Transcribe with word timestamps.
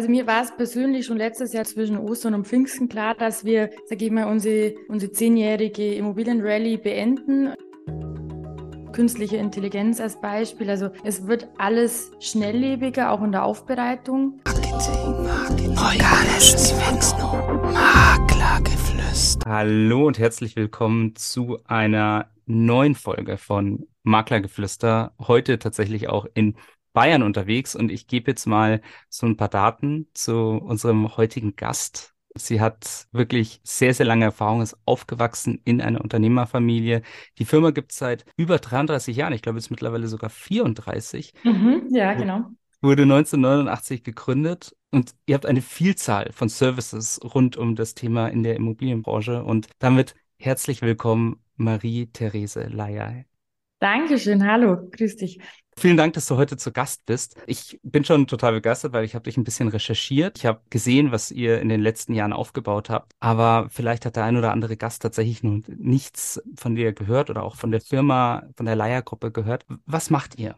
Also 0.00 0.10
mir 0.10 0.26
war 0.26 0.42
es 0.42 0.50
persönlich 0.56 1.04
schon 1.04 1.18
letztes 1.18 1.52
Jahr 1.52 1.64
zwischen 1.64 1.98
Ostern 1.98 2.32
und 2.32 2.46
Pfingsten 2.46 2.88
klar, 2.88 3.14
dass 3.14 3.44
wir, 3.44 3.68
sage 3.84 4.06
ich 4.06 4.10
mal, 4.10 4.28
unsere, 4.28 4.74
unsere 4.88 5.12
zehnjährige 5.12 5.94
Immobilienrallye 5.94 6.78
beenden. 6.78 7.52
Künstliche 8.94 9.36
Intelligenz 9.36 10.00
als 10.00 10.18
Beispiel. 10.18 10.70
Also 10.70 10.88
es 11.04 11.26
wird 11.26 11.48
alles 11.58 12.12
schnelllebiger, 12.18 13.10
auch 13.10 13.22
in 13.22 13.32
der 13.32 13.44
Aufbereitung. 13.44 14.40
Marketing, 14.46 15.22
Marketing, 15.22 15.68
organisches 15.76 16.74
Wachstum, 16.78 17.60
Maklergeflüster. 17.74 19.50
Hallo 19.50 20.06
und 20.06 20.18
herzlich 20.18 20.56
willkommen 20.56 21.14
zu 21.14 21.58
einer 21.66 22.30
neuen 22.46 22.94
Folge 22.94 23.36
von 23.36 23.86
Maklergeflüster. 24.02 25.12
Heute 25.18 25.58
tatsächlich 25.58 26.08
auch 26.08 26.24
in 26.32 26.56
Bayern 26.92 27.22
unterwegs 27.22 27.76
und 27.76 27.90
ich 27.90 28.06
gebe 28.06 28.30
jetzt 28.30 28.46
mal 28.46 28.80
so 29.08 29.26
ein 29.26 29.36
paar 29.36 29.48
Daten 29.48 30.08
zu 30.14 30.34
unserem 30.34 31.16
heutigen 31.16 31.56
Gast. 31.56 32.14
Sie 32.36 32.60
hat 32.60 33.08
wirklich 33.10 33.60
sehr, 33.64 33.92
sehr 33.92 34.06
lange 34.06 34.26
Erfahrung, 34.26 34.62
ist 34.62 34.76
aufgewachsen 34.84 35.60
in 35.64 35.80
einer 35.80 36.00
Unternehmerfamilie. 36.00 37.02
Die 37.38 37.44
Firma 37.44 37.70
gibt 37.70 37.92
es 37.92 37.98
seit 37.98 38.24
über 38.36 38.58
33 38.58 39.16
Jahren. 39.16 39.32
Ich 39.32 39.42
glaube, 39.42 39.58
es 39.58 39.66
ist 39.66 39.70
mittlerweile 39.70 40.06
sogar 40.06 40.30
34. 40.30 41.34
Mhm, 41.42 41.88
ja, 41.90 42.14
genau. 42.14 42.46
Wurde 42.82 43.02
1989 43.02 44.04
gegründet 44.04 44.74
und 44.90 45.14
ihr 45.26 45.34
habt 45.34 45.46
eine 45.46 45.60
Vielzahl 45.60 46.30
von 46.32 46.48
Services 46.48 47.20
rund 47.22 47.56
um 47.56 47.74
das 47.74 47.94
Thema 47.94 48.28
in 48.28 48.42
der 48.42 48.56
Immobilienbranche. 48.56 49.42
Und 49.42 49.68
damit 49.80 50.14
herzlich 50.38 50.82
willkommen, 50.82 51.42
Marie-Therese 51.56 52.68
Leier. 52.68 53.24
Dankeschön, 53.80 54.46
hallo, 54.46 54.88
grüß 54.90 55.16
dich. 55.16 55.40
Vielen 55.80 55.96
Dank, 55.96 56.12
dass 56.12 56.26
du 56.26 56.36
heute 56.36 56.58
zu 56.58 56.72
Gast 56.72 57.06
bist. 57.06 57.36
Ich 57.46 57.80
bin 57.82 58.04
schon 58.04 58.26
total 58.26 58.52
begeistert, 58.52 58.92
weil 58.92 59.02
ich 59.02 59.14
habe 59.14 59.22
dich 59.22 59.38
ein 59.38 59.44
bisschen 59.44 59.68
recherchiert. 59.68 60.36
Ich 60.36 60.44
habe 60.44 60.60
gesehen, 60.68 61.10
was 61.10 61.30
ihr 61.30 61.58
in 61.58 61.70
den 61.70 61.80
letzten 61.80 62.12
Jahren 62.12 62.34
aufgebaut 62.34 62.90
habt. 62.90 63.12
Aber 63.18 63.66
vielleicht 63.70 64.04
hat 64.04 64.16
der 64.16 64.24
ein 64.24 64.36
oder 64.36 64.52
andere 64.52 64.76
Gast 64.76 65.00
tatsächlich 65.00 65.42
noch 65.42 65.62
nichts 65.68 66.42
von 66.54 66.74
dir 66.74 66.92
gehört 66.92 67.30
oder 67.30 67.42
auch 67.42 67.56
von 67.56 67.70
der 67.70 67.80
Firma, 67.80 68.42
von 68.58 68.66
der 68.66 68.76
Leiergruppe 68.76 69.32
gehört. 69.32 69.64
Was 69.86 70.10
macht 70.10 70.38
ihr? 70.38 70.54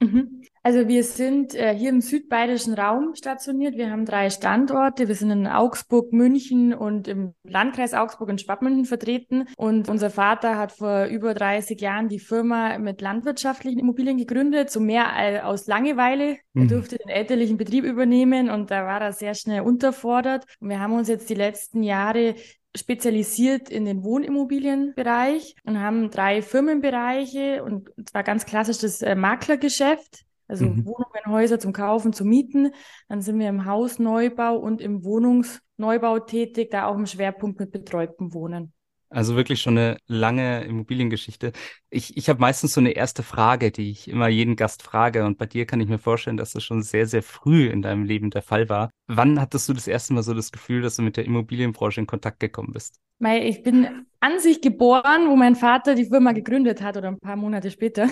Mhm. 0.00 0.37
Also 0.68 0.86
wir 0.86 1.02
sind 1.02 1.54
äh, 1.54 1.74
hier 1.74 1.88
im 1.88 2.02
südbayerischen 2.02 2.74
Raum 2.74 3.14
stationiert. 3.14 3.78
Wir 3.78 3.90
haben 3.90 4.04
drei 4.04 4.28
Standorte. 4.28 5.08
Wir 5.08 5.14
sind 5.14 5.30
in 5.30 5.46
Augsburg, 5.46 6.12
München 6.12 6.74
und 6.74 7.08
im 7.08 7.32
Landkreis 7.42 7.94
Augsburg 7.94 8.28
und 8.28 8.42
Schwabmünchen 8.42 8.84
vertreten. 8.84 9.46
Und 9.56 9.88
unser 9.88 10.10
Vater 10.10 10.58
hat 10.58 10.72
vor 10.72 11.06
über 11.06 11.32
30 11.32 11.80
Jahren 11.80 12.08
die 12.08 12.18
Firma 12.18 12.76
mit 12.76 13.00
landwirtschaftlichen 13.00 13.78
Immobilien 13.78 14.18
gegründet, 14.18 14.68
so 14.68 14.78
mehr 14.78 15.46
aus 15.46 15.66
Langeweile. 15.68 16.36
Er 16.52 16.64
mhm. 16.64 16.68
durfte 16.68 16.98
den 16.98 17.08
elterlichen 17.08 17.56
Betrieb 17.56 17.84
übernehmen 17.84 18.50
und 18.50 18.70
da 18.70 18.84
war 18.84 19.00
er 19.00 19.14
sehr 19.14 19.32
schnell 19.32 19.62
unterfordert. 19.62 20.44
Und 20.60 20.68
wir 20.68 20.80
haben 20.80 20.92
uns 20.92 21.08
jetzt 21.08 21.30
die 21.30 21.34
letzten 21.34 21.82
Jahre 21.82 22.34
spezialisiert 22.76 23.70
in 23.70 23.86
den 23.86 24.04
Wohnimmobilienbereich 24.04 25.54
und 25.64 25.80
haben 25.80 26.10
drei 26.10 26.42
Firmenbereiche 26.42 27.64
und 27.64 27.88
zwar 28.04 28.22
ganz 28.22 28.44
klassisch 28.44 28.78
das 28.78 29.00
äh, 29.00 29.14
Maklergeschäft, 29.14 30.27
also 30.48 30.64
mhm. 30.64 30.84
Wohnungen, 30.86 31.26
Häuser 31.26 31.60
zum 31.60 31.72
Kaufen, 31.72 32.12
zum 32.12 32.28
Mieten. 32.28 32.72
Dann 33.08 33.20
sind 33.20 33.38
wir 33.38 33.48
im 33.48 33.66
Hausneubau 33.66 34.56
und 34.56 34.80
im 34.80 35.04
Wohnungsneubau 35.04 36.20
tätig, 36.20 36.70
da 36.70 36.86
auch 36.86 36.96
im 36.96 37.06
Schwerpunkt 37.06 37.60
mit 37.60 37.70
betreutem 37.70 38.32
Wohnen. 38.32 38.72
Also 39.10 39.36
wirklich 39.36 39.62
schon 39.62 39.78
eine 39.78 39.96
lange 40.06 40.64
Immobiliengeschichte. 40.64 41.52
Ich, 41.88 42.18
ich 42.18 42.28
habe 42.28 42.40
meistens 42.40 42.74
so 42.74 42.80
eine 42.80 42.90
erste 42.90 43.22
Frage, 43.22 43.70
die 43.70 43.90
ich 43.90 44.08
immer 44.08 44.28
jeden 44.28 44.54
Gast 44.54 44.82
frage. 44.82 45.24
Und 45.24 45.38
bei 45.38 45.46
dir 45.46 45.64
kann 45.64 45.80
ich 45.80 45.88
mir 45.88 45.98
vorstellen, 45.98 46.36
dass 46.36 46.52
das 46.52 46.62
schon 46.62 46.82
sehr, 46.82 47.06
sehr 47.06 47.22
früh 47.22 47.68
in 47.68 47.80
deinem 47.80 48.04
Leben 48.04 48.28
der 48.30 48.42
Fall 48.42 48.68
war. 48.68 48.90
Wann 49.06 49.40
hattest 49.40 49.66
du 49.68 49.72
das 49.72 49.88
erste 49.88 50.12
Mal 50.12 50.22
so 50.22 50.34
das 50.34 50.52
Gefühl, 50.52 50.82
dass 50.82 50.96
du 50.96 51.02
mit 51.02 51.16
der 51.16 51.24
Immobilienbranche 51.24 52.00
in 52.00 52.06
Kontakt 52.06 52.38
gekommen 52.40 52.72
bist? 52.74 52.96
Ich 53.20 53.62
bin 53.62 54.06
an 54.20 54.38
sich 54.40 54.60
geboren, 54.60 55.28
wo 55.28 55.36
mein 55.36 55.56
Vater 55.56 55.94
die 55.94 56.04
Firma 56.04 56.32
gegründet 56.32 56.82
hat 56.82 56.98
oder 56.98 57.08
ein 57.08 57.18
paar 57.18 57.36
Monate 57.36 57.70
später. 57.70 58.08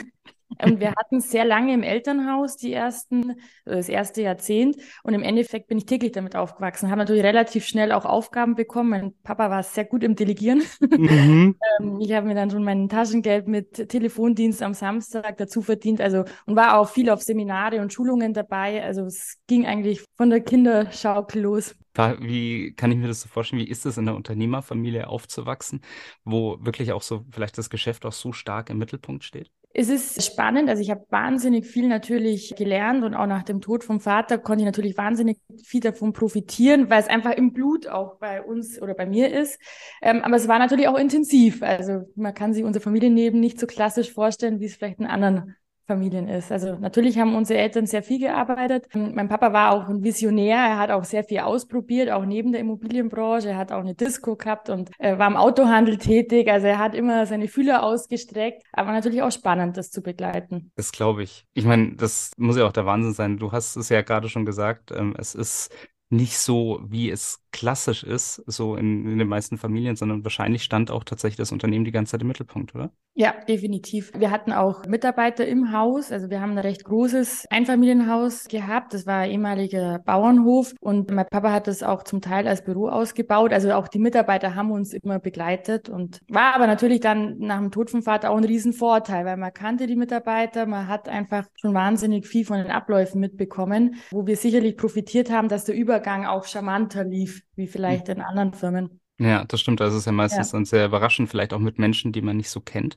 Und 0.62 0.81
wir 0.81 0.95
hatten 0.95 1.21
sehr 1.21 1.45
lange 1.45 1.75
im 1.75 1.83
Elternhaus 1.83 2.57
die 2.57 2.73
ersten, 2.73 3.34
das 3.65 3.89
erste 3.89 4.23
Jahrzehnt. 4.23 4.77
Und 5.03 5.15
im 5.15 5.23
Endeffekt 5.23 5.67
bin 5.67 5.79
ich 5.79 5.87
täglich 5.87 6.12
damit 6.12 6.37
aufgewachsen. 6.37 6.89
Habe 6.89 7.01
natürlich 7.01 7.25
relativ 7.25 7.67
schnell 7.67 7.93
auch 7.93 8.05
Aufgaben 8.05 8.55
bekommen. 8.55 8.91
Mein 8.91 9.15
Papa 9.23 9.51
war 9.51 9.62
sehr 9.62 9.85
gut 9.85 10.03
im 10.03 10.15
Delegieren. 10.15 10.62
Mhm. 10.81 11.56
Ähm, 11.81 12.01
ich 12.01 12.12
habe 12.12 12.27
mir 12.27 12.35
dann 12.35 12.51
schon 12.51 12.65
mein 12.65 12.89
Taschengeld 12.89 13.49
mit 13.49 13.89
Telefondienst 13.89 14.62
am 14.62 14.75
Samstag 14.75 15.37
dazu 15.37 15.62
verdient. 15.62 16.01
Also 16.01 16.25
und 16.47 16.56
war 16.56 16.79
auch 16.79 16.89
viel 16.89 17.11
auf 17.11 17.23
Seminare 17.23 17.81
und 17.81 17.93
Schulungen 17.93 18.33
dabei. 18.33 18.83
Also 18.83 19.05
es 19.05 19.39
ging 19.47 19.67
eigentlich 19.67 20.05
von 20.17 20.31
der 20.31 20.41
Kinderschaukel 20.41 21.43
los. 21.43 21.75
Wie 22.21 22.75
kann 22.75 22.93
ich 22.93 22.99
mir 22.99 23.09
das 23.09 23.23
so 23.23 23.29
vorstellen? 23.29 23.62
Wie 23.62 23.69
ist 23.69 23.87
es 23.87 23.97
in 23.97 24.06
einer 24.06 24.17
Unternehmerfamilie 24.17 25.09
aufzuwachsen, 25.09 25.81
wo 26.25 26.59
wirklich 26.61 26.93
auch 26.93 27.03
so 27.03 27.25
vielleicht 27.31 27.59
das 27.59 27.71
Geschäft 27.71 28.05
auch 28.05 28.12
so 28.12 28.33
stark 28.33 28.71
im 28.71 28.79
Mittelpunkt 28.79 29.25
steht? 29.25 29.51
Es 29.78 29.91
ist 29.91 30.25
spannend. 30.25 30.70
Also 30.70 30.81
ich 30.81 30.91
habe 30.91 31.04
wahnsinnig 31.10 31.66
viel 31.66 31.87
natürlich 31.87 32.56
gelernt 32.56 33.04
und 33.04 33.14
auch 33.14 33.26
nach 33.26 33.42
dem 33.42 33.60
Tod 33.60 33.84
vom 33.84 34.00
Vater 34.00 34.38
konnte 34.38 34.62
ich 34.62 34.64
natürlich 34.64 34.97
wahnsinnig 34.97 35.38
viel 35.62 35.82
davon 35.82 36.14
profitieren, 36.14 36.88
weil 36.88 37.03
es 37.03 37.09
einfach 37.09 37.32
im 37.32 37.53
Blut 37.53 37.87
auch 37.87 38.16
bei 38.16 38.42
uns 38.42 38.81
oder 38.81 38.94
bei 38.94 39.04
mir 39.04 39.31
ist. 39.31 39.60
Ähm, 40.00 40.22
aber 40.22 40.37
es 40.37 40.48
war 40.48 40.59
natürlich 40.59 40.88
auch 40.88 40.97
intensiv. 40.97 41.62
Also 41.62 42.04
man 42.14 42.32
kann 42.32 42.54
sich 42.54 42.64
unser 42.64 42.81
Familienleben 42.81 43.38
nicht 43.38 43.60
so 43.60 43.66
klassisch 43.66 44.10
vorstellen, 44.14 44.60
wie 44.60 44.64
es 44.64 44.76
vielleicht 44.76 44.98
in 44.98 45.04
anderen 45.04 45.56
Familien 45.87 46.29
ist. 46.29 46.51
Also 46.51 46.77
natürlich 46.77 47.19
haben 47.19 47.35
unsere 47.35 47.61
Eltern 47.61 47.87
sehr 47.87 48.03
viel 48.03 48.19
gearbeitet. 48.19 48.89
Mein 48.95 49.29
Papa 49.29 49.53
war 49.53 49.73
auch 49.73 49.89
ein 49.89 50.03
Visionär. 50.03 50.57
Er 50.57 50.79
hat 50.79 50.91
auch 50.91 51.05
sehr 51.05 51.25
viel 51.25 51.41
ausprobiert, 51.41 52.11
auch 52.11 52.25
neben 52.25 52.53
der 52.53 52.61
Immobilienbranche. 52.61 53.51
Er 53.51 53.57
hat 53.57 53.73
auch 53.73 53.81
eine 53.81 53.95
Disco 53.95 54.37
gehabt 54.37 54.69
und 54.69 54.91
äh, 54.99 55.17
war 55.19 55.29
im 55.29 55.37
Autohandel 55.37 55.99
tätig. 55.99 56.51
Also 56.51 56.67
er 56.67 56.79
hat 56.79 56.95
immer 56.95 57.27
seine 57.27 57.49
Fühler 57.49 57.83
ausgestreckt. 57.83 58.63
Aber 58.73 58.93
natürlich 58.93 59.23
auch 59.23 59.33
spannend, 59.33 59.77
das 59.77 59.91
zu 59.91 60.03
begleiten. 60.03 60.73
Das 60.75 60.93
glaube 60.93 61.23
ich. 61.23 61.45
Ich 61.55 61.65
meine, 61.65 61.95
das 61.95 62.33
muss 62.37 62.57
ja 62.57 62.67
auch 62.67 62.73
der 62.73 62.87
Wahnsinn 62.87 63.13
sein. 63.13 63.39
Du 63.39 63.53
hast 63.53 63.77
es 63.77 63.89
ja 63.89 64.03
gerade 64.03 64.29
schon 64.29 64.45
gesagt. 64.45 64.91
Ähm, 64.91 65.15
es 65.19 65.35
ist 65.35 65.71
nicht 66.09 66.39
so, 66.39 66.81
wie 66.87 67.11
es 67.11 67.41
klassisch 67.53 68.05
ist, 68.05 68.43
so 68.47 68.77
in, 68.77 69.07
in, 69.07 69.19
den 69.19 69.29
meisten 69.29 69.59
Familien, 69.59 69.97
sondern 69.97 70.23
wahrscheinlich 70.25 70.63
stand 70.63 70.91
auch 70.91 71.05
tatsächlich 71.05 71.37
das 71.37 71.53
Unternehmen 71.53 71.85
die 71.85 71.91
ganze 71.91 72.13
Zeit 72.13 72.23
im 72.23 72.29
Mittelpunkt, 72.29 72.75
oder? 72.75 72.93
Ja, 73.19 73.34
definitiv. 73.49 74.12
Wir 74.15 74.31
hatten 74.31 74.53
auch 74.53 74.84
Mitarbeiter 74.84 75.47
im 75.47 75.72
Haus. 75.72 76.12
Also 76.12 76.28
wir 76.28 76.43
haben 76.43 76.50
ein 76.50 76.59
recht 76.59 76.84
großes 76.84 77.47
Einfamilienhaus 77.49 78.47
gehabt. 78.47 78.93
Das 78.93 79.06
war 79.06 79.21
ein 79.21 79.31
ehemaliger 79.31 80.00
Bauernhof 80.00 80.75
und 80.81 81.10
mein 81.10 81.25
Papa 81.26 81.50
hat 81.50 81.66
das 81.66 81.82
auch 81.82 82.03
zum 82.03 82.21
Teil 82.21 82.47
als 82.47 82.62
Büro 82.62 82.88
ausgebaut. 82.88 83.55
Also 83.55 83.72
auch 83.72 83.88
die 83.88 84.00
Mitarbeiter 84.00 84.55
haben 84.55 84.71
uns 84.71 84.93
immer 84.93 85.19
begleitet 85.19 85.88
und 85.88 86.21
war 86.28 86.55
aber 86.55 86.66
natürlich 86.66 87.00
dann 87.00 87.38
nach 87.38 87.56
dem 87.59 87.71
Tod 87.71 87.88
vom 87.88 88.03
Vater 88.03 88.31
auch 88.31 88.37
ein 88.37 88.44
Riesenvorteil, 88.44 89.25
weil 89.25 89.38
man 89.38 89.55
kannte 89.55 89.87
die 89.87 89.97
Mitarbeiter, 89.97 90.66
man 90.66 90.87
hat 90.87 91.09
einfach 91.09 91.47
schon 91.55 91.72
wahnsinnig 91.72 92.26
viel 92.26 92.44
von 92.44 92.59
den 92.59 92.71
Abläufen 92.71 93.19
mitbekommen, 93.19 93.94
wo 94.10 94.26
wir 94.26 94.37
sicherlich 94.37 94.76
profitiert 94.76 95.31
haben, 95.31 95.49
dass 95.49 95.65
der 95.65 95.75
Übergang 95.75 96.26
auch 96.26 96.44
charmanter 96.44 97.03
lief 97.03 97.41
wie 97.55 97.66
vielleicht 97.66 98.10
in 98.10 98.21
anderen 98.21 98.53
Firmen. 98.53 99.00
Ja, 99.19 99.44
das 99.44 99.60
stimmt. 99.60 99.81
Also 99.81 99.97
es 99.97 100.03
ist 100.03 100.06
ja 100.06 100.12
meistens 100.12 100.53
ja. 100.53 100.59
dann 100.59 100.65
sehr 100.65 100.87
überraschend, 100.87 101.31
vielleicht 101.31 101.53
auch 101.53 101.59
mit 101.59 101.78
Menschen, 101.78 102.12
die 102.12 102.22
man 102.22 102.37
nicht 102.37 102.50
so 102.50 102.60
kennt. 102.60 102.97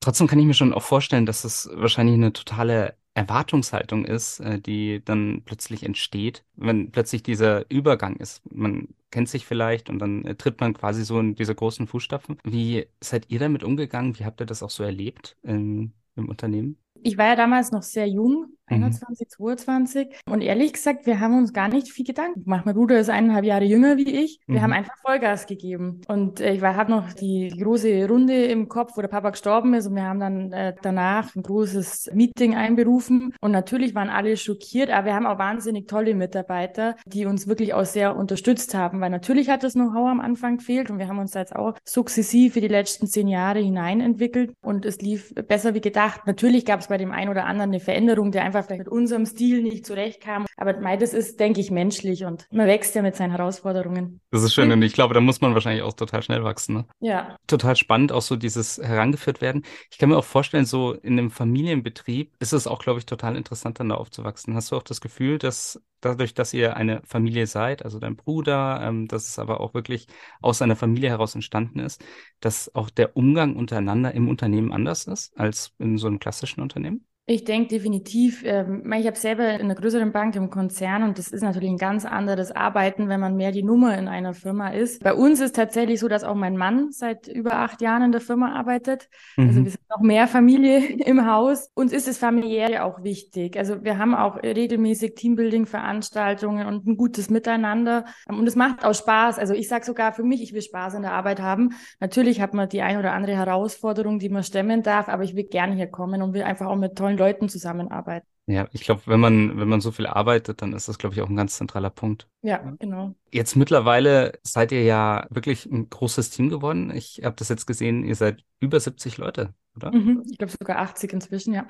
Trotzdem 0.00 0.26
kann 0.26 0.38
ich 0.38 0.46
mir 0.46 0.54
schon 0.54 0.72
auch 0.72 0.82
vorstellen, 0.82 1.26
dass 1.26 1.44
es 1.44 1.68
wahrscheinlich 1.74 2.14
eine 2.14 2.32
totale 2.32 2.96
Erwartungshaltung 3.14 4.04
ist, 4.04 4.40
äh, 4.40 4.60
die 4.60 5.02
dann 5.04 5.42
plötzlich 5.44 5.82
entsteht, 5.82 6.44
wenn 6.56 6.90
plötzlich 6.90 7.22
dieser 7.22 7.70
Übergang 7.70 8.16
ist. 8.16 8.42
Man 8.50 8.88
kennt 9.10 9.28
sich 9.28 9.44
vielleicht 9.44 9.90
und 9.90 9.98
dann 9.98 10.24
äh, 10.24 10.36
tritt 10.36 10.60
man 10.60 10.74
quasi 10.74 11.04
so 11.04 11.18
in 11.18 11.34
diese 11.34 11.54
großen 11.54 11.86
Fußstapfen. 11.86 12.38
Wie 12.44 12.86
seid 13.00 13.26
ihr 13.28 13.40
damit 13.40 13.64
umgegangen? 13.64 14.18
Wie 14.18 14.24
habt 14.24 14.40
ihr 14.40 14.46
das 14.46 14.62
auch 14.62 14.70
so 14.70 14.84
erlebt 14.84 15.36
im, 15.42 15.92
im 16.16 16.28
Unternehmen? 16.28 16.78
Ich 17.02 17.18
war 17.18 17.26
ja 17.26 17.36
damals 17.36 17.72
noch 17.72 17.82
sehr 17.82 18.06
jung 18.06 18.46
21, 18.70 19.28
22. 19.28 20.08
Und 20.26 20.42
ehrlich 20.42 20.72
gesagt, 20.72 21.06
wir 21.06 21.20
haben 21.20 21.36
uns 21.36 21.52
gar 21.52 21.68
nicht 21.68 21.88
viel 21.88 22.06
Gedanken 22.06 22.44
gemacht. 22.44 22.66
Mein 22.66 22.74
Bruder 22.74 22.98
ist 22.98 23.10
eineinhalb 23.10 23.44
Jahre 23.44 23.64
jünger 23.64 23.96
wie 23.96 24.10
ich. 24.10 24.40
Wir 24.46 24.58
mhm. 24.58 24.62
haben 24.62 24.72
einfach 24.72 24.96
Vollgas 25.02 25.46
gegeben. 25.46 26.00
Und 26.08 26.40
äh, 26.40 26.54
ich 26.54 26.62
habe 26.62 26.90
noch 26.90 27.12
die 27.12 27.48
große 27.48 28.06
Runde 28.08 28.44
im 28.46 28.68
Kopf, 28.68 28.96
wo 28.96 29.00
der 29.00 29.08
Papa 29.08 29.30
gestorben 29.30 29.74
ist. 29.74 29.86
Und 29.86 29.96
wir 29.96 30.04
haben 30.04 30.20
dann 30.20 30.52
äh, 30.52 30.74
danach 30.82 31.34
ein 31.34 31.42
großes 31.42 32.10
Meeting 32.14 32.54
einberufen. 32.54 33.34
Und 33.40 33.52
natürlich 33.52 33.94
waren 33.94 34.08
alle 34.08 34.36
schockiert, 34.36 34.90
aber 34.90 35.06
wir 35.06 35.14
haben 35.14 35.26
auch 35.26 35.38
wahnsinnig 35.38 35.88
tolle 35.88 36.14
Mitarbeiter, 36.14 36.96
die 37.06 37.26
uns 37.26 37.46
wirklich 37.46 37.74
auch 37.74 37.84
sehr 37.84 38.16
unterstützt 38.16 38.74
haben. 38.74 39.00
Weil 39.00 39.10
natürlich 39.10 39.50
hat 39.50 39.62
das 39.62 39.74
Know-how 39.74 40.08
am 40.08 40.20
Anfang 40.20 40.58
gefehlt. 40.58 40.90
Und 40.90 40.98
wir 40.98 41.08
haben 41.08 41.18
uns 41.18 41.32
da 41.32 41.40
jetzt 41.40 41.56
auch 41.56 41.74
sukzessive 41.84 42.60
die 42.60 42.68
letzten 42.68 43.06
zehn 43.06 43.28
Jahre 43.28 43.58
hinein 43.58 44.00
entwickelt. 44.00 44.52
Und 44.62 44.84
es 44.84 45.00
lief 45.00 45.34
besser 45.34 45.74
wie 45.74 45.80
gedacht. 45.80 46.26
Natürlich 46.26 46.64
gab 46.64 46.80
es 46.80 46.88
bei 46.88 46.98
dem 46.98 47.12
einen 47.12 47.30
oder 47.30 47.46
anderen 47.46 47.70
eine 47.70 47.80
Veränderung, 47.80 48.32
der 48.32 48.44
einfach 48.44 48.59
einfach 48.60 48.68
vielleicht 48.68 48.86
mit 48.86 48.88
unserem 48.88 49.26
Stil 49.26 49.62
nicht 49.62 49.86
zurechtkam. 49.86 50.46
Aber 50.56 50.74
das 50.96 51.12
ist, 51.12 51.40
denke 51.40 51.60
ich, 51.60 51.70
menschlich 51.70 52.24
und 52.24 52.46
man 52.52 52.66
wächst 52.66 52.94
ja 52.94 53.02
mit 53.02 53.16
seinen 53.16 53.30
Herausforderungen. 53.30 54.20
Das 54.30 54.42
ist 54.42 54.54
schön 54.54 54.70
und 54.70 54.82
ich 54.82 54.92
glaube, 54.92 55.14
da 55.14 55.20
muss 55.20 55.40
man 55.40 55.54
wahrscheinlich 55.54 55.82
auch 55.82 55.94
total 55.94 56.22
schnell 56.22 56.44
wachsen. 56.44 56.74
Ne? 56.74 56.86
Ja. 57.00 57.36
Total 57.46 57.76
spannend, 57.76 58.12
auch 58.12 58.22
so 58.22 58.36
dieses 58.36 58.78
herangeführt 58.78 59.40
werden. 59.40 59.62
Ich 59.90 59.98
kann 59.98 60.08
mir 60.08 60.18
auch 60.18 60.24
vorstellen, 60.24 60.64
so 60.64 60.92
in 60.92 61.18
einem 61.18 61.30
Familienbetrieb 61.30 62.34
ist 62.38 62.52
es 62.52 62.66
auch, 62.66 62.80
glaube 62.80 62.98
ich, 62.98 63.06
total 63.06 63.36
interessant, 63.36 63.80
dann 63.80 63.88
da 63.88 63.96
aufzuwachsen. 63.96 64.54
Hast 64.54 64.70
du 64.70 64.76
auch 64.76 64.82
das 64.82 65.00
Gefühl, 65.00 65.38
dass 65.38 65.80
dadurch, 66.00 66.34
dass 66.34 66.54
ihr 66.54 66.76
eine 66.76 67.02
Familie 67.04 67.46
seid, 67.46 67.84
also 67.84 67.98
dein 67.98 68.16
Bruder, 68.16 68.80
ähm, 68.82 69.06
dass 69.06 69.28
es 69.28 69.38
aber 69.38 69.60
auch 69.60 69.74
wirklich 69.74 70.06
aus 70.40 70.62
einer 70.62 70.76
Familie 70.76 71.10
heraus 71.10 71.34
entstanden 71.34 71.78
ist, 71.78 72.02
dass 72.40 72.74
auch 72.74 72.90
der 72.90 73.16
Umgang 73.16 73.56
untereinander 73.56 74.12
im 74.12 74.28
Unternehmen 74.28 74.72
anders 74.72 75.06
ist 75.06 75.38
als 75.38 75.72
in 75.78 75.98
so 75.98 76.06
einem 76.06 76.18
klassischen 76.18 76.62
Unternehmen? 76.62 77.04
Ich 77.30 77.44
denke 77.44 77.68
definitiv. 77.68 78.42
Ähm, 78.44 78.92
ich 78.92 79.06
habe 79.06 79.16
selber 79.16 79.50
in 79.50 79.60
einer 79.60 79.76
größeren 79.76 80.10
Bank 80.10 80.34
im 80.34 80.50
Konzern 80.50 81.04
und 81.04 81.16
das 81.16 81.28
ist 81.28 81.42
natürlich 81.42 81.70
ein 81.70 81.76
ganz 81.76 82.04
anderes 82.04 82.50
Arbeiten, 82.50 83.08
wenn 83.08 83.20
man 83.20 83.36
mehr 83.36 83.52
die 83.52 83.62
Nummer 83.62 83.96
in 83.96 84.08
einer 84.08 84.34
Firma 84.34 84.70
ist. 84.70 85.04
Bei 85.04 85.14
uns 85.14 85.38
ist 85.38 85.54
tatsächlich 85.54 86.00
so, 86.00 86.08
dass 86.08 86.24
auch 86.24 86.34
mein 86.34 86.56
Mann 86.56 86.90
seit 86.90 87.28
über 87.28 87.52
acht 87.52 87.82
Jahren 87.82 88.02
in 88.02 88.10
der 88.10 88.20
Firma 88.20 88.52
arbeitet. 88.56 89.08
Also 89.36 89.42
mhm. 89.42 89.48
Also 89.48 89.64
wir 89.64 89.70
sind 89.70 89.90
noch 89.90 90.00
mehr 90.00 90.26
Familie 90.26 90.78
im 91.06 91.24
Haus. 91.24 91.70
Uns 91.74 91.92
ist 91.92 92.08
das 92.08 92.18
Familiäre 92.18 92.82
auch 92.82 93.04
wichtig. 93.04 93.56
Also 93.56 93.84
wir 93.84 93.96
haben 93.96 94.16
auch 94.16 94.42
regelmäßig 94.42 95.14
Teambuilding-Veranstaltungen 95.14 96.66
und 96.66 96.88
ein 96.88 96.96
gutes 96.96 97.30
Miteinander. 97.30 98.06
Und 98.26 98.44
es 98.48 98.56
macht 98.56 98.84
auch 98.84 98.92
Spaß. 98.92 99.38
Also 99.38 99.54
ich 99.54 99.68
sage 99.68 99.84
sogar 99.84 100.12
für 100.12 100.24
mich, 100.24 100.42
ich 100.42 100.52
will 100.52 100.62
Spaß 100.62 100.94
in 100.94 101.02
der 101.02 101.12
Arbeit 101.12 101.40
haben. 101.40 101.74
Natürlich 102.00 102.40
hat 102.40 102.54
man 102.54 102.68
die 102.68 102.82
ein 102.82 102.98
oder 102.98 103.12
andere 103.12 103.36
Herausforderung, 103.36 104.18
die 104.18 104.30
man 104.30 104.42
stemmen 104.42 104.82
darf, 104.82 105.08
aber 105.08 105.22
ich 105.22 105.36
will 105.36 105.44
gerne 105.44 105.76
hier 105.76 105.86
kommen 105.86 106.22
und 106.22 106.34
will 106.34 106.42
einfach 106.42 106.66
auch 106.66 106.74
mit 106.74 106.96
tollen 106.96 107.19
Leuten 107.20 107.48
zusammenarbeiten. 107.48 108.26
Ja, 108.46 108.68
ich 108.72 108.82
glaube, 108.82 109.02
wenn 109.06 109.20
man, 109.20 109.60
wenn 109.60 109.68
man 109.68 109.80
so 109.80 109.92
viel 109.92 110.06
arbeitet, 110.06 110.60
dann 110.60 110.72
ist 110.72 110.88
das, 110.88 110.98
glaube 110.98 111.14
ich, 111.14 111.20
auch 111.20 111.28
ein 111.28 111.36
ganz 111.36 111.56
zentraler 111.56 111.90
Punkt. 111.90 112.28
Ja, 112.42 112.58
genau. 112.80 113.14
Jetzt 113.30 113.54
mittlerweile 113.54 114.32
seid 114.42 114.72
ihr 114.72 114.82
ja 114.82 115.26
wirklich 115.30 115.66
ein 115.66 115.88
großes 115.88 116.30
Team 116.30 116.48
geworden. 116.48 116.90
Ich 116.92 117.20
habe 117.22 117.36
das 117.36 117.48
jetzt 117.48 117.66
gesehen, 117.66 118.04
ihr 118.04 118.16
seid 118.16 118.42
über 118.58 118.80
70 118.80 119.18
Leute, 119.18 119.54
oder? 119.76 119.92
Mhm, 119.92 120.24
ich 120.28 120.38
glaube 120.38 120.52
sogar 120.52 120.78
80 120.78 121.12
inzwischen, 121.12 121.54
ja. 121.54 121.64